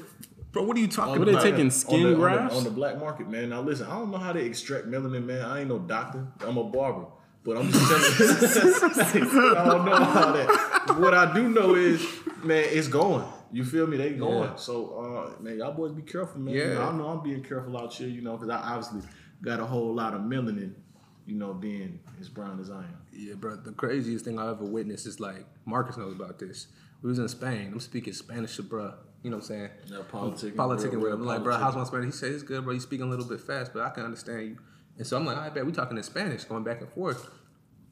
Bro, 0.52 0.64
what 0.64 0.76
are 0.78 0.80
you 0.80 0.88
talking 0.88 1.20
What 1.20 1.26
they 1.26 1.32
about? 1.34 1.44
taking 1.44 1.66
on 1.66 1.72
skin 1.72 2.02
the, 2.02 2.08
on 2.08 2.14
the- 2.14 2.20
grafts? 2.20 2.56
on 2.58 2.64
the 2.64 2.72
black 2.72 2.98
market, 3.00 3.30
man. 3.30 3.50
Now 3.50 3.62
listen, 3.62 3.86
I 3.86 3.92
don't 4.00 4.10
know 4.10 4.18
how 4.18 4.34
they 4.34 4.46
extract 4.46 4.88
melanin, 4.88 5.26
man. 5.26 5.42
I 5.46 5.60
ain't 5.60 5.70
no 5.70 5.78
doctor. 5.80 6.26
I'm 6.42 6.58
a 6.58 6.64
barber. 6.64 7.06
But 7.44 7.58
I'm 7.58 7.72
just 7.72 7.88
telling 7.88 9.24
you, 9.30 9.30
I 9.56 9.66
don't 9.66 9.86
know 9.86 9.94
all 9.94 10.34
that. 10.34 10.96
What 11.00 11.14
I 11.14 11.34
do 11.34 11.48
know 11.50 11.76
is, 11.76 12.02
man, 12.44 12.66
it's 12.68 12.88
going. 12.90 13.24
You 13.52 13.64
feel 13.64 13.88
me? 13.88 13.98
They 13.98 14.12
going. 14.12 14.50
Yeah. 14.50 14.56
So, 14.56 15.34
uh, 15.38 15.42
man, 15.42 15.58
y'all 15.58 15.74
boys 15.74 15.92
be 15.92 16.02
careful, 16.02 16.40
man. 16.40 16.54
Yeah. 16.54 16.64
You 16.68 16.74
know, 16.76 16.82
I 16.90 16.92
know 16.98 17.08
I'm 17.08 17.24
being 17.24 17.44
careful 17.44 17.78
out 17.78 17.94
here, 17.94 18.08
you 18.08 18.22
know, 18.22 18.38
because 18.38 18.50
I 18.50 18.58
obviously 18.58 19.02
got 19.42 19.60
a 19.60 19.66
whole 19.66 19.94
lot 19.94 20.14
of 20.14 20.22
melanin, 20.22 20.74
you 21.26 21.36
know, 21.36 21.54
being 21.54 22.00
as 22.20 22.30
brown 22.30 22.60
as 22.60 22.70
I 22.70 22.80
am. 22.80 22.98
Yeah, 23.12 23.34
bro. 23.36 23.56
The 23.56 23.72
craziest 23.72 24.26
thing 24.26 24.38
I 24.40 24.50
ever 24.50 24.66
witnessed 24.66 25.08
is 25.08 25.20
like 25.20 25.46
Marcus 25.66 25.98
knows 25.98 26.14
about 26.14 26.40
this. 26.40 26.68
We 27.02 27.10
was 27.10 27.20
in 27.20 27.28
Spain. 27.30 27.70
I'm 27.74 27.80
speaking 27.80 28.14
Spanish 28.14 28.56
to 28.58 28.64
bro. 28.64 28.94
You 29.24 29.32
know 29.32 29.38
what 29.38 29.44
I'm 29.44 29.48
saying? 29.48 29.70
Yeah, 29.88 29.98
politicking, 30.10 30.54
Politicking 30.56 30.92
real- 30.94 31.02
with 31.02 31.14
him. 31.14 31.22
I'm 31.22 31.26
like, 31.26 31.44
bro, 31.44 31.58
how's 31.58 31.76
my 31.76 31.84
Spanish? 31.84 32.06
He 32.08 32.12
said 32.12 32.32
it's 32.32 32.44
good, 32.44 32.64
bro. 32.64 32.74
You 32.74 32.80
speaking 32.80 33.06
a 33.06 33.10
little 33.10 33.26
bit 33.26 33.42
fast, 33.42 33.74
but 33.74 33.84
I 33.84 33.90
can 33.90 34.06
understand 34.06 34.44
you. 34.48 34.58
And 34.98 35.06
so 35.08 35.18
I'm 35.18 35.26
like, 35.26 35.38
I 35.38 35.50
bet 35.50 35.66
we 35.66 35.72
talking 35.72 35.98
in 35.98 36.04
Spanish, 36.04 36.44
going 36.46 36.64
back 36.64 36.82
and 36.82 36.90
forth. 36.90 37.30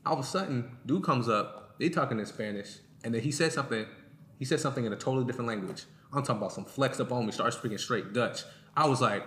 All 0.05 0.13
of 0.13 0.19
a 0.19 0.23
sudden, 0.23 0.77
dude 0.85 1.03
comes 1.03 1.27
up. 1.27 1.77
They 1.79 1.89
talking 1.89 2.19
in 2.19 2.25
Spanish, 2.25 2.77
and 3.03 3.13
then 3.13 3.21
he 3.21 3.31
said 3.31 3.51
something. 3.53 3.85
He 4.37 4.45
said 4.45 4.59
something 4.59 4.85
in 4.85 4.93
a 4.93 4.95
totally 4.95 5.25
different 5.25 5.47
language. 5.47 5.83
I'm 6.13 6.21
talking 6.23 6.37
about 6.37 6.51
some 6.53 6.65
flexed 6.65 7.01
up 7.01 7.11
on 7.11 7.25
me. 7.25 7.31
Started 7.31 7.57
speaking 7.57 7.77
straight 7.77 8.13
Dutch. 8.13 8.43
I 8.75 8.87
was 8.87 9.01
like, 9.01 9.23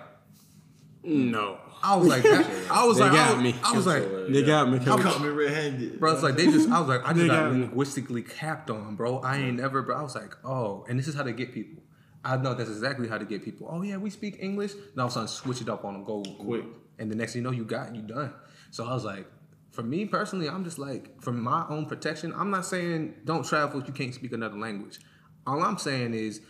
No. 1.02 1.58
I 1.82 1.96
was 1.96 2.08
like, 2.08 2.22
that, 2.22 2.46
I 2.70 2.84
was 2.86 2.98
They 2.98 3.04
like, 3.04 3.12
got 3.12 3.30
I 3.30 3.34
was, 3.34 3.42
me. 3.42 3.54
I 3.64 3.72
was 3.72 3.86
like, 3.86 4.02
They 4.32 4.42
got 4.42 4.68
me. 4.68 4.78
You 4.78 4.84
coach. 4.84 5.00
caught 5.02 5.20
me 5.22 5.28
red-handed. 5.28 5.98
Bro, 5.98 6.12
it's 6.14 6.22
like 6.22 6.36
they 6.36 6.44
just. 6.46 6.68
I 6.70 6.78
was 6.78 6.88
like, 6.88 7.06
I 7.08 7.12
just 7.12 7.26
got 7.26 7.44
got 7.44 7.52
linguistically 7.52 8.22
capped 8.22 8.70
on, 8.70 8.96
bro. 8.96 9.18
I 9.20 9.38
ain't 9.38 9.56
never, 9.58 9.82
bro. 9.82 9.96
I 9.96 10.02
was 10.02 10.14
like, 10.14 10.36
oh, 10.44 10.84
and 10.88 10.98
this 10.98 11.08
is 11.08 11.14
how 11.14 11.22
they 11.22 11.32
get 11.32 11.52
people. 11.52 11.82
I 12.23 12.36
know 12.36 12.52
that's 12.52 12.68
exactly 12.68 13.08
how 13.08 13.16
to 13.16 13.25
get 13.25 13.42
people. 13.42 13.66
Oh 13.70 13.80
yeah, 13.80 13.96
we 13.96 14.10
speak 14.10 14.36
English. 14.40 14.73
Now 14.94 15.04
all 15.04 15.06
of 15.08 15.12
a 15.12 15.14
sudden, 15.14 15.28
switch 15.28 15.62
it 15.62 15.70
up 15.70 15.86
on 15.86 15.94
them, 15.94 16.04
go 16.04 16.23
Quick. 16.23 16.64
and 16.99 17.10
the 17.10 17.14
next 17.16 17.32
thing 17.32 17.40
you 17.40 17.44
know, 17.49 17.50
you 17.56 17.64
got 17.64 17.94
you 17.96 18.02
done. 18.02 18.34
So 18.70 18.84
I 18.86 18.92
was 18.92 19.04
like, 19.06 19.26
for 19.71 19.83
me 19.83 20.04
personally, 20.04 20.49
I'm 20.49 20.65
just 20.65 20.78
like, 20.78 21.21
for 21.23 21.33
my 21.33 21.65
own 21.69 21.87
protection, 21.87 22.33
I'm 22.37 22.50
not 22.50 22.67
saying 22.67 23.15
don't 23.25 23.47
travel 23.47 23.80
if 23.80 23.87
you 23.87 23.95
can't 23.95 24.15
speak 24.15 24.33
another 24.33 24.56
language. 24.56 24.99
All 25.47 25.63
I'm 25.63 25.78
saying 25.78 26.15
is 26.15 26.41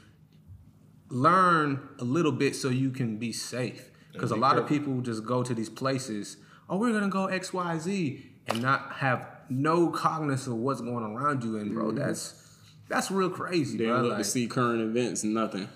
learn 1.10 1.88
a 1.98 2.04
little 2.04 2.32
bit 2.32 2.56
so 2.56 2.68
you 2.68 2.90
can 2.90 3.18
be 3.18 3.32
safe. 3.32 3.90
Because 4.12 4.32
a 4.32 4.36
lot 4.36 4.58
of 4.58 4.66
people 4.66 5.00
just 5.00 5.24
go 5.24 5.42
to 5.42 5.54
these 5.54 5.68
places, 5.68 6.36
oh, 6.68 6.76
we're 6.76 6.92
gonna 6.92 7.08
go 7.08 7.26
X, 7.26 7.52
Y, 7.52 7.78
Z, 7.78 8.26
and 8.48 8.60
not 8.60 8.92
have 8.94 9.26
no 9.48 9.88
cognizance 9.88 10.46
of 10.48 10.56
what's 10.56 10.80
going 10.80 11.04
around 11.04 11.44
you. 11.44 11.58
And 11.58 11.72
bro, 11.74 11.86
mm-hmm. 11.86 11.98
that's 11.98 12.34
that's 12.88 13.10
real 13.10 13.30
crazy, 13.30 13.78
They 13.78 13.86
bro. 13.86 14.00
look 14.00 14.10
Like, 14.12 14.18
to 14.18 14.24
see 14.24 14.46
current 14.48 14.80
events, 14.80 15.22
nothing. 15.22 15.68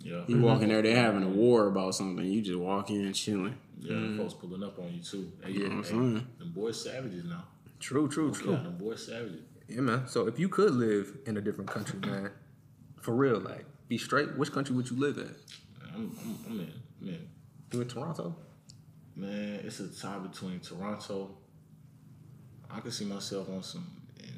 Yeah. 0.00 0.22
You 0.26 0.40
walk 0.40 0.62
in 0.62 0.68
there, 0.68 0.80
they're 0.82 0.94
having 0.96 1.22
a 1.24 1.28
war 1.28 1.66
about 1.66 1.94
something. 1.94 2.24
You 2.24 2.40
just 2.40 2.58
walk 2.58 2.90
in 2.90 3.12
chilling. 3.12 3.56
Yeah, 3.80 3.94
them 3.94 4.16
folks 4.18 4.34
pulling 4.34 4.62
up 4.62 4.78
on 4.78 4.92
you 4.94 5.02
too. 5.02 5.32
Hey, 5.44 5.52
yeah, 5.52 5.66
I'm 5.66 5.82
hey, 5.82 5.88
saying. 5.88 6.26
them 6.38 6.52
boys 6.54 6.82
savages 6.82 7.24
now. 7.24 7.44
true, 7.80 8.08
true, 8.08 8.32
true. 8.32 8.52
Yeah, 8.52 8.62
them 8.62 8.76
boys 8.78 9.06
savages. 9.06 9.42
Yeah, 9.68 9.80
man. 9.82 10.06
So 10.08 10.26
if 10.26 10.38
you 10.38 10.48
could 10.48 10.72
live 10.74 11.18
in 11.26 11.36
a 11.36 11.40
different 11.40 11.70
country, 11.70 11.98
man, 12.00 12.30
for 13.00 13.14
real, 13.14 13.38
like 13.40 13.64
be 13.88 13.98
straight, 13.98 14.36
which 14.36 14.52
country 14.52 14.74
would 14.74 14.90
you 14.90 14.96
live 14.98 15.18
in? 15.18 15.34
I'm, 15.94 16.16
I'm, 16.22 16.38
I'm 16.46 16.60
in, 16.60 16.72
man, 17.00 17.28
You 17.72 17.80
in 17.82 17.88
Toronto? 17.88 18.34
man. 19.16 19.60
It's 19.64 19.80
a 19.80 19.88
tie 19.88 20.18
between 20.18 20.60
Toronto. 20.60 21.36
I 22.70 22.80
could 22.80 22.92
see 22.92 23.04
myself 23.04 23.48
on 23.50 23.62
some 23.62 23.86
in, 24.20 24.30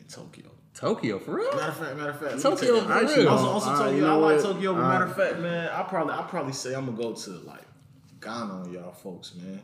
in 0.00 0.06
Tokyo. 0.06 0.46
Tokyo, 0.78 1.18
for 1.18 1.34
real? 1.36 1.50
Matter 1.56 1.68
of 1.72 1.76
fact, 1.76 1.96
matter 1.96 2.10
of 2.10 2.20
fact, 2.20 2.40
Tokyo, 2.40 2.78
take 2.80 2.88
that. 2.88 3.10
for 3.10 3.16
real? 3.20 3.28
Also, 3.28 3.46
also 3.48 3.70
Uh, 3.70 3.78
Tokyo. 3.78 3.96
you 3.96 4.06
I 4.06 4.12
like 4.14 4.36
what? 4.36 4.42
Tokyo, 4.44 4.74
but 4.74 4.80
Uh, 4.84 4.88
matter 4.88 5.04
of 5.06 5.16
fact, 5.16 5.38
man, 5.40 5.70
I 5.74 5.82
probably, 5.82 6.14
I 6.14 6.22
probably 6.22 6.52
say 6.52 6.74
I'm 6.74 6.86
gonna 6.86 6.96
go 6.96 7.12
to 7.14 7.30
like 7.46 7.64
Ghana 8.20 8.68
y'all 8.70 8.92
folks, 8.92 9.34
man. 9.34 9.60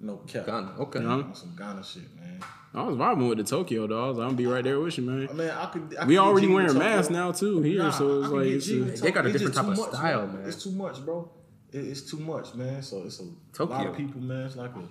No 0.00 0.16
cap. 0.26 0.46
Ghana, 0.46 0.74
okay. 0.78 1.00
Yeah. 1.02 1.08
On 1.08 1.34
some 1.34 1.54
Ghana 1.56 1.82
shit, 1.84 2.02
man. 2.16 2.40
I 2.74 2.82
was 2.82 2.96
vibing 2.96 3.28
with 3.28 3.38
the 3.38 3.44
Tokyo 3.44 3.86
dogs. 3.86 4.18
I'm 4.18 4.26
gonna 4.26 4.36
be 4.36 4.46
right 4.46 4.62
there 4.64 4.78
with 4.80 4.96
you, 4.98 5.04
man. 5.04 5.28
I 5.30 5.32
mean, 5.32 5.48
I 5.50 5.66
could. 5.66 5.96
I 5.98 6.04
We 6.06 6.14
get 6.14 6.20
already 6.20 6.46
wearing 6.48 6.68
Tokyo. 6.68 6.80
masks 6.82 7.10
now 7.10 7.32
too 7.32 7.60
here, 7.62 7.82
Nah, 7.84 7.90
so 7.90 8.22
it's 8.22 8.32
like 8.32 8.46
it's 8.46 8.68
a- 8.68 9.02
They 9.02 9.10
got 9.12 9.24
a 9.24 9.28
It's 9.28 9.32
different 9.38 9.54
type 9.54 9.64
of 9.68 9.78
much, 9.78 9.90
style, 9.90 10.26
man. 10.26 10.44
It's 10.46 10.62
too 10.62 10.72
much, 10.72 11.04
bro. 11.04 11.30
It, 11.72 11.78
it's 11.86 12.02
too 12.02 12.18
much, 12.18 12.54
man. 12.54 12.82
So 12.82 13.02
it's 13.04 13.20
a 13.58 13.64
lot 13.64 13.86
of 13.86 13.96
people, 13.96 14.20
man. 14.20 14.46
It's 14.46 14.56
like 14.56 14.70
a. 14.70 14.82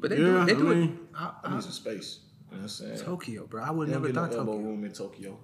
But 0.00 0.10
they 0.10 0.16
Yeah, 0.16 0.22
do, 0.24 0.44
they 0.46 0.52
I 0.52 0.56
do 0.56 0.70
it. 0.70 0.74
mean- 0.76 0.98
I, 1.14 1.24
I 1.24 1.30
I, 1.48 1.54
need 1.54 1.62
some 1.62 1.72
space. 1.72 2.20
You 2.56 2.62
know 2.62 2.68
what 2.68 2.80
I'm 2.90 2.96
saying? 2.96 2.98
Tokyo, 3.04 3.46
bro. 3.46 3.62
I 3.62 3.70
would 3.70 3.88
never 3.88 4.06
don't 4.12 4.14
get 4.14 4.20
thought 4.20 4.30
no 4.32 4.38
elbow 4.38 4.52
Tokyo. 4.52 4.66
room 4.68 4.84
in 4.84 4.92
Tokyo. 4.92 5.38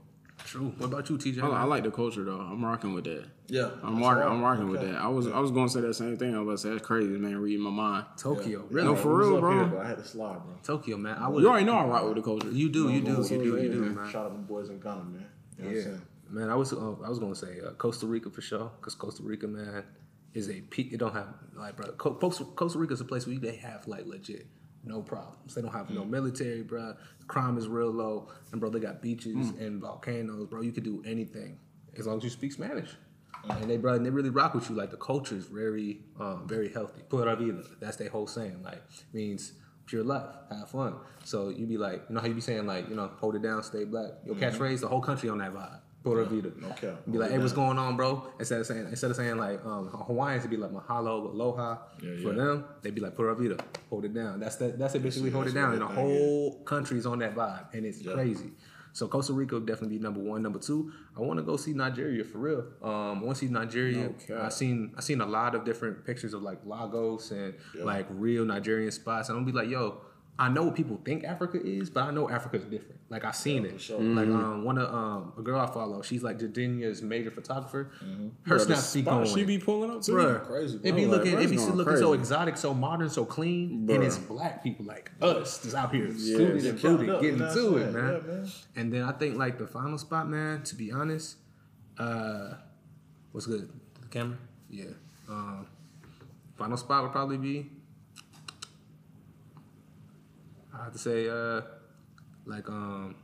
True. 0.45 0.73
What 0.79 0.87
about 0.87 1.09
you, 1.09 1.19
TJ? 1.19 1.41
I, 1.43 1.49
I 1.49 1.65
like 1.65 1.85
the 1.85 1.91
culture 1.93 2.25
though. 2.25 2.41
I'm 2.41 2.65
rocking 2.65 2.95
with 2.95 3.05
that. 3.05 3.25
Yeah, 3.47 3.71
I'm 3.83 4.01
rocking. 4.03 4.23
I'm 4.25 4.43
rocking 4.43 4.69
with 4.69 4.81
that. 4.81 4.97
I 4.97 5.07
was 5.07 5.29
I 5.29 5.39
was 5.39 5.51
gonna 5.53 5.69
say 5.69 5.81
that 5.83 5.95
same 5.95 6.17
thing. 6.17 6.35
I 6.35 6.39
was 6.41 6.47
about 6.47 6.53
to 6.53 6.59
say 6.59 6.71
that's 6.71 6.85
crazy, 6.87 7.07
man. 7.17 7.37
Reading 7.39 7.61
my 7.63 7.71
mind. 7.71 8.07
Tokyo, 8.17 8.61
Yeah. 8.61 8.67
really? 8.71 8.89
No, 8.89 8.97
for 8.97 9.17
real, 9.17 9.35
up 9.37 9.41
bro. 9.41 9.55
Here, 9.55 9.65
but 9.67 9.79
I 9.85 9.89
had 9.89 9.99
to 9.99 10.05
slide, 10.05 10.43
bro. 10.43 10.55
Tokyo, 10.65 10.97
man. 10.97 11.17
I 11.19 11.29
would. 11.29 11.43
You 11.43 11.49
already 11.49 11.65
know 11.67 11.77
I 11.77 11.85
rock 11.85 12.05
with 12.07 12.17
the 12.17 12.23
culture. 12.23 12.51
You 12.51 12.69
do, 12.71 12.91
you 12.91 13.03
do, 13.03 13.23
So, 13.23 13.35
you 13.35 13.43
do, 13.43 13.57
you 13.57 13.57
yeah, 13.67 13.73
do, 13.73 13.81
man. 13.83 13.95
man. 13.95 14.11
Shout 14.11 14.27
out 14.27 14.33
them 14.33 14.45
boys 14.45 14.69
in 14.71 14.81
Ghana, 14.81 15.05
man. 15.05 15.13
You 15.13 15.19
know 15.19 15.25
what 15.59 15.69
I'm 15.69 15.77
Yeah, 15.77 15.83
saying? 15.85 16.03
man. 16.31 16.51
I 16.51 16.55
was 16.57 16.73
uh, 16.73 16.93
I 17.05 17.09
was 17.09 17.19
gonna 17.21 17.37
say 17.37 17.61
uh, 17.65 17.71
Costa 17.73 18.07
Rica 18.07 18.29
for 18.31 18.41
sure, 18.41 18.71
because 18.81 18.97
Costa 18.97 19.23
Rica, 19.23 19.47
man, 19.47 19.85
is 20.35 20.49
a 20.51 20.61
peak. 20.63 20.93
It 20.93 20.97
don't 20.97 21.13
have 21.13 21.29
like, 21.55 21.77
bro. 21.77 21.93
Costa, 21.93 22.45
Costa 22.45 22.79
Rica 22.81 22.95
is 22.95 23.01
a 23.01 23.05
place 23.05 23.27
where 23.29 23.37
they 23.39 23.57
have 23.57 23.87
like 23.87 24.07
legit 24.07 24.47
no 24.85 25.01
problems. 25.01 25.55
They 25.55 25.63
don't 25.63 25.73
have 25.73 25.91
no 25.91 26.03
mm. 26.03 26.11
military, 26.11 26.63
bro. 26.63 26.95
Crime 27.27 27.57
is 27.57 27.69
real 27.69 27.91
low, 27.91 28.29
and 28.51 28.61
bro, 28.61 28.71
they 28.71 28.81
got 28.81 29.03
beaches 29.03 29.53
mm. 29.53 29.61
and 29.61 29.81
volcanoes, 29.81 30.49
bro. 30.49 30.61
You 30.63 30.73
could 30.73 30.85
do 30.85 31.03
anything 31.07 31.59
as 31.99 32.07
long 32.07 32.19
as 32.19 32.25
you 32.25 32.31
speak 32.31 32.53
Spanish. 32.53 32.91
Mm. 33.47 33.63
And 33.63 33.71
they, 33.71 33.77
bro, 33.77 33.95
and 33.95 34.05
they 34.05 34.11
really 34.11 34.31
rock 34.31 34.55
with 34.55 34.69
you. 34.69 34.77
Like 34.77 34.91
the 34.91 34.97
culture 34.97 35.37
is 35.37 35.47
very, 35.47 36.01
um, 36.19 36.47
very 36.47 36.73
healthy. 36.73 37.03
Pura 37.09 37.37
vida. 37.37 37.63
That's 37.81 37.97
their 37.97 38.09
whole 38.09 38.27
saying. 38.27 38.63
Like 38.63 38.83
means 39.13 39.53
pure 39.87 40.05
life, 40.05 40.35
have 40.51 40.71
fun. 40.71 40.95
So 41.25 41.49
you 41.49 41.67
be 41.67 41.79
like, 41.79 42.05
you 42.09 42.15
know 42.15 42.21
how 42.21 42.27
you 42.27 42.35
be 42.35 42.41
saying 42.41 42.67
like, 42.67 42.89
you 42.89 42.95
know, 42.95 43.11
hold 43.19 43.37
it 43.37 43.43
down, 43.43 43.63
stay 43.63 43.85
black. 43.85 44.11
Your 44.25 44.35
mm-hmm. 44.35 44.45
catchphrase, 44.45 44.81
the 44.81 44.89
whole 44.89 45.01
country 45.01 45.29
on 45.29 45.39
that 45.39 45.53
vibe. 45.53 45.81
Pura 46.03 46.25
vida. 46.25 46.51
no 46.61 46.69
cap. 46.71 47.03
Be 47.11 47.19
like, 47.19 47.31
hey, 47.31 47.39
what's 47.39 47.53
going 47.53 47.79
on, 47.79 47.97
bro? 47.97 48.27
Instead 48.39 48.61
of 48.61 48.67
saying, 48.67 48.87
instead 48.89 49.11
of 49.11 49.17
saying 49.17 49.37
like 49.37 49.65
um, 49.65 49.89
Hawaiians, 49.89 50.43
would 50.43 50.51
be 50.51 50.57
like 50.57 50.71
mahalo, 50.73 51.33
aloha. 51.33 51.79
Yeah, 52.03 52.11
For 52.23 52.31
yeah. 52.31 52.45
them, 52.45 52.65
they'd 52.83 52.95
be 52.95 53.01
like 53.01 53.15
pura 53.15 53.35
vida, 53.35 53.57
hold 53.89 54.05
it 54.05 54.13
down. 54.15 54.41
That's 54.41 54.57
that. 54.57 54.79
That's 54.79 54.95
it. 54.97 55.03
Basically, 55.03 55.31
hold 55.31 55.47
it 55.47 55.55
down. 55.55 55.73
And 55.75 55.83
the 55.83 55.87
they 55.89 55.95
think, 55.95 56.09
yeah. 56.09 56.15
whole 56.19 56.63
country's 56.65 57.07
on 57.07 57.19
that 57.21 57.35
vibe, 57.37 57.73
and 57.75 57.87
it's 57.87 58.01
Yeah. 58.01 58.15
crazy. 58.15 58.51
So 58.95 59.09
Costa 59.09 59.33
Rica 59.33 59.55
would 59.55 59.65
definitely 59.67 59.97
be 59.97 60.03
number 60.03 60.21
one. 60.21 60.43
Number 60.43 60.59
two, 60.59 60.93
I 61.17 61.21
want 61.21 61.39
to 61.39 61.43
go 61.43 61.57
see 61.57 61.73
Nigeria 61.73 62.25
for 62.25 62.37
real. 62.39 62.65
Um, 62.83 62.91
I 63.21 63.23
want 63.25 63.39
to 63.39 63.47
see 63.47 63.51
Nigeria. 63.51 64.11
Cap. 64.27 64.39
I 64.43 64.49
seen 64.51 64.93
I 64.97 65.01
seen 65.01 65.21
a 65.23 65.27
lot 65.27 65.55
of 65.55 65.65
different 65.65 66.05
pictures 66.05 66.35
of 66.35 66.43
like 66.43 66.59
Lagos 66.67 67.31
and 67.31 67.55
Yeah. 67.75 67.85
like 67.85 68.07
real 68.11 68.45
Nigerian 68.45 68.91
spots, 68.91 69.29
and 69.31 69.39
I'm 69.39 69.45
gonna 69.45 69.53
be 69.53 69.59
like, 69.59 69.71
yo, 69.71 70.03
I 70.39 70.49
know 70.49 70.65
what 70.65 70.75
people 70.75 70.99
think 71.05 71.25
Africa 71.25 71.61
is, 71.63 71.91
but 71.91 72.05
I 72.05 72.11
know 72.11 72.29
Africa 72.29 72.57
is 72.57 72.65
different. 72.65 72.99
Like 73.11 73.25
I've 73.25 73.37
seen 73.37 73.67
it. 73.67 73.79
sure. 73.81 74.01
Like 74.01 74.27
um, 74.29 74.65
one 74.65 74.79
of 74.79 74.93
um, 74.93 75.33
a 75.39 75.43
girl 75.43 75.61
I 75.61 75.67
follow, 75.67 76.01
she's 76.01 76.23
like 76.23 76.39
Jadenia's 76.39 77.03
major 77.03 77.31
photographer. 77.31 77.91
Her 78.01 78.57
Bro, 78.57 78.59
the 78.59 78.65
snaps 78.65 78.95
be 78.95 79.03
going. 79.03 79.27
She 79.27 79.45
be 79.45 79.59
pulling 79.59 79.91
up 79.91 80.01
to 80.03 80.13
Bruh, 80.13 80.45
Crazy, 80.47 80.81
It 80.83 80.97
be 80.97 81.05
bro. 81.05 81.11
looking, 81.17 81.35
Like, 81.35 81.45
it 81.45 81.51
be 81.51 81.57
bruh's 81.57 81.67
going 81.67 81.77
looking 81.77 81.97
so 81.99 82.13
exotic, 82.15 82.57
so 82.57 82.73
modern, 82.73 83.11
so 83.11 83.27
clean, 83.27 83.87
Bruh. 83.87 83.97
and 83.97 84.05
it's 84.05 84.17
black 84.17 84.65
people 84.65 84.87
like 84.87 85.13
us 85.21 85.59
that's 85.59 85.75
out 85.75 85.95
here 85.95 86.07
Yeah, 86.07 86.37
suited 86.37 86.63
yeah, 86.63 86.71
and 86.71 86.81
capped 86.81 86.97
booted, 86.97 87.21
getting 87.21 87.39
to 87.39 87.71
what 87.73 87.83
it, 87.83 87.93
man. 87.93 88.13
Yeah, 88.27 88.33
man. 88.35 88.51
And 88.77 88.93
then 88.93 89.03
I 89.03 89.13
think 89.13 89.37
like 89.37 89.59
the 89.59 89.67
final 89.67 89.99
spot, 89.99 90.29
man. 90.29 90.63
To 90.63 90.75
be 90.75 90.91
honest, 90.91 91.37
uh, 91.99 92.55
what's 93.33 93.47
good? 93.47 93.71
The 94.01 94.09
camera, 94.09 94.39
yeah. 94.71 94.87
Um, 95.29 95.67
final 96.57 96.79
spot 96.79 97.03
would 97.03 97.13
probably 97.13 97.37
be. 97.37 97.71
I 100.75 100.85
have 100.85 100.93
to 100.93 100.99
say, 100.99 101.29
uh, 101.29 101.63
like 102.47 102.69
um, 102.69 103.15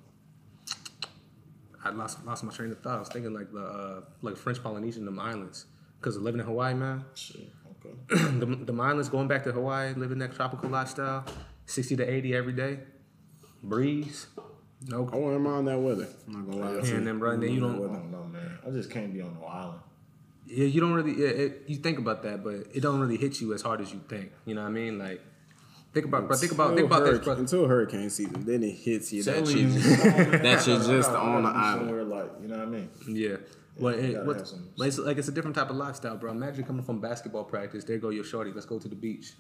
I 1.85 1.91
lost 1.91 2.25
lost 2.25 2.45
my 2.45 2.53
train 2.53 2.71
of 2.71 2.81
thought. 2.81 2.97
I 2.97 2.99
was 3.01 3.09
thinking 3.09 3.33
like 3.33 3.53
the 3.53 3.65
uh, 3.65 4.01
like 4.23 4.37
French 4.37 4.63
Polynesian, 4.63 5.05
them 5.05 5.19
islands, 5.19 5.67
because 6.01 6.17
of 6.17 6.23
living 6.23 6.41
in 6.41 6.47
Hawaii, 6.47 6.75
man. 6.75 7.05
Shit, 7.15 7.49
okay. 7.87 8.15
the, 8.39 8.47
the 8.47 8.83
islands 8.83 9.09
going 9.09 9.29
back 9.29 9.45
to 9.45 9.53
Hawaii, 9.53 9.95
living 9.95 10.19
that 10.19 10.35
tropical 10.35 10.69
lifestyle, 10.69 11.25
sixty 11.67 11.97
to 11.97 12.05
eighty 12.05 12.35
every 12.35 12.53
day, 12.53 12.81
breeze, 13.63 14.27
no 14.87 15.09
I 15.13 15.17
wouldn't 15.17 15.43
mind 15.43 15.69
that 15.69 15.79
weather. 15.79 16.09
I'm 16.27 16.33
not 16.33 16.51
gonna 16.51 16.81
lie. 16.81 16.89
And 16.89 17.07
then, 17.07 17.19
bro, 17.19 17.37
then 17.37 17.53
you 17.53 17.61
don't- 17.61 17.77
I 17.77 17.95
don't 17.95 18.11
know, 18.11 18.25
man. 18.25 18.59
I 18.67 18.71
just 18.71 18.91
can't 18.91 19.13
be 19.13 19.21
on 19.21 19.35
no 19.41 19.47
island. 19.47 19.81
Yeah, 20.47 20.65
you 20.67 20.81
don't 20.81 20.95
really. 20.95 21.13
Yeah, 21.13 21.29
it, 21.29 21.65
you 21.67 21.77
think 21.77 21.99
about 21.99 22.23
that, 22.23 22.43
but 22.43 22.55
it 22.75 22.81
don't 22.81 23.01
really 23.01 23.17
hit 23.19 23.41
you 23.41 23.53
as 23.55 23.63
hard 23.63 23.81
as 23.81 23.93
you 23.93 24.01
think. 24.09 24.33
You 24.47 24.55
know 24.55 24.63
what 24.63 24.69
I 24.69 24.73
mean? 24.73 24.99
Like, 24.99 25.21
think 26.03 26.07
about, 26.07 26.29
bro. 26.29 26.37
Think 26.37 26.53
about, 26.53 26.75
think 26.75 26.87
about 26.87 27.05
this, 27.05 27.19
bro. 27.21 27.35
until 27.35 27.67
hurricane 27.67 28.11
season. 28.11 28.45
Then 28.45 28.63
it 28.63 28.73
hits 28.73 29.13
you. 29.13 29.23
That 29.23 29.47
shit, 29.47 29.71
that 29.71 30.43
that 30.43 30.63
shit 30.63 30.83
just 30.83 31.11
on 31.11 31.43
the 31.43 31.49
island. 31.49 31.89
Somewhere 31.89 32.05
like, 32.05 32.31
you 32.43 32.49
know 32.49 32.59
what 32.59 32.67
I 32.67 32.71
mean? 32.71 32.91
Yeah. 33.09 33.37
Well, 33.79 33.95
you 33.95 34.19
it, 34.19 34.25
what, 34.25 34.47
some- 34.47 34.69
like, 34.77 34.89
it's, 34.89 34.99
like 34.99 35.19
it's 35.19 35.29
a 35.29 35.33
different 35.33 35.57
type 35.57 35.71
of 35.71 35.77
lifestyle, 35.77 36.17
bro. 36.17 36.31
Imagine 36.33 36.65
coming 36.65 36.83
from 36.83 37.01
basketball 37.01 37.45
practice. 37.45 37.85
There 37.85 37.99
go 37.99 38.11
your 38.11 38.25
shorty. 38.25 38.53
Let's 38.53 38.67
go 38.67 38.79
to 38.79 38.89
the 38.89 38.97
beach. 38.97 39.33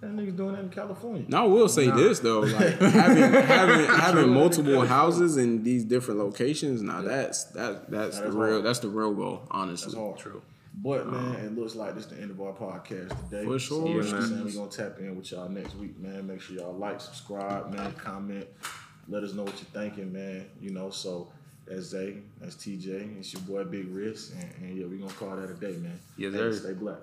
That 0.00 0.12
nigga 0.12 0.36
doing 0.36 0.52
that 0.52 0.60
in 0.60 0.70
California. 0.70 1.24
Now 1.26 1.44
I 1.44 1.48
will 1.48 1.68
say 1.68 1.90
this 1.90 2.20
though, 2.20 2.40
like 2.40 2.78
having 2.78 3.32
having 3.32 3.86
having 3.86 4.28
multiple 4.30 4.86
houses 4.86 5.36
in 5.36 5.64
these 5.64 5.84
different 5.84 6.20
locations. 6.20 6.82
Now 6.82 7.02
that's 7.02 7.44
that 7.46 7.90
that's 7.90 8.20
That 8.20 8.30
the 8.30 8.38
real 8.38 8.52
hard. 8.52 8.64
that's 8.64 8.78
the 8.78 8.88
real 8.88 9.12
goal, 9.12 9.42
honestly. 9.50 9.92
That's 9.92 9.98
hard. 10.00 10.18
True. 10.18 10.42
But 10.82 11.02
um, 11.02 11.32
man, 11.32 11.44
it 11.44 11.58
looks 11.58 11.74
like 11.74 11.94
this 11.94 12.06
the 12.06 12.16
end 12.20 12.30
of 12.30 12.40
our 12.40 12.52
podcast 12.52 13.08
today. 13.28 13.44
For 13.44 13.58
sure, 13.58 14.02
know 14.02 14.20
man. 14.20 14.44
We're 14.44 14.52
gonna 14.52 14.70
tap 14.70 14.98
in 15.00 15.16
with 15.16 15.30
y'all 15.32 15.48
next 15.48 15.74
week, 15.76 15.98
man. 15.98 16.26
Make 16.26 16.40
sure 16.40 16.56
y'all 16.56 16.72
like, 16.74 17.00
subscribe, 17.00 17.72
man, 17.72 17.92
comment. 17.94 18.46
Let 19.08 19.24
us 19.24 19.32
know 19.34 19.42
what 19.42 19.54
you're 19.54 19.82
thinking, 19.82 20.12
man. 20.12 20.46
You 20.60 20.70
know, 20.70 20.90
so 20.90 21.32
that's 21.66 21.86
Zay, 21.86 22.18
that's 22.40 22.54
TJ, 22.56 23.18
it's 23.18 23.32
your 23.32 23.42
boy 23.42 23.64
Big 23.64 23.88
Risk, 23.92 24.34
and, 24.38 24.68
and 24.68 24.78
yeah, 24.78 24.86
we're 24.86 24.98
gonna 24.98 25.12
call 25.12 25.36
that 25.36 25.50
a 25.50 25.54
day, 25.54 25.76
man. 25.78 25.98
Yes, 26.16 26.32
Hey, 26.32 26.38
sir. 26.38 26.52
Stay 26.52 26.72
black. 26.74 26.98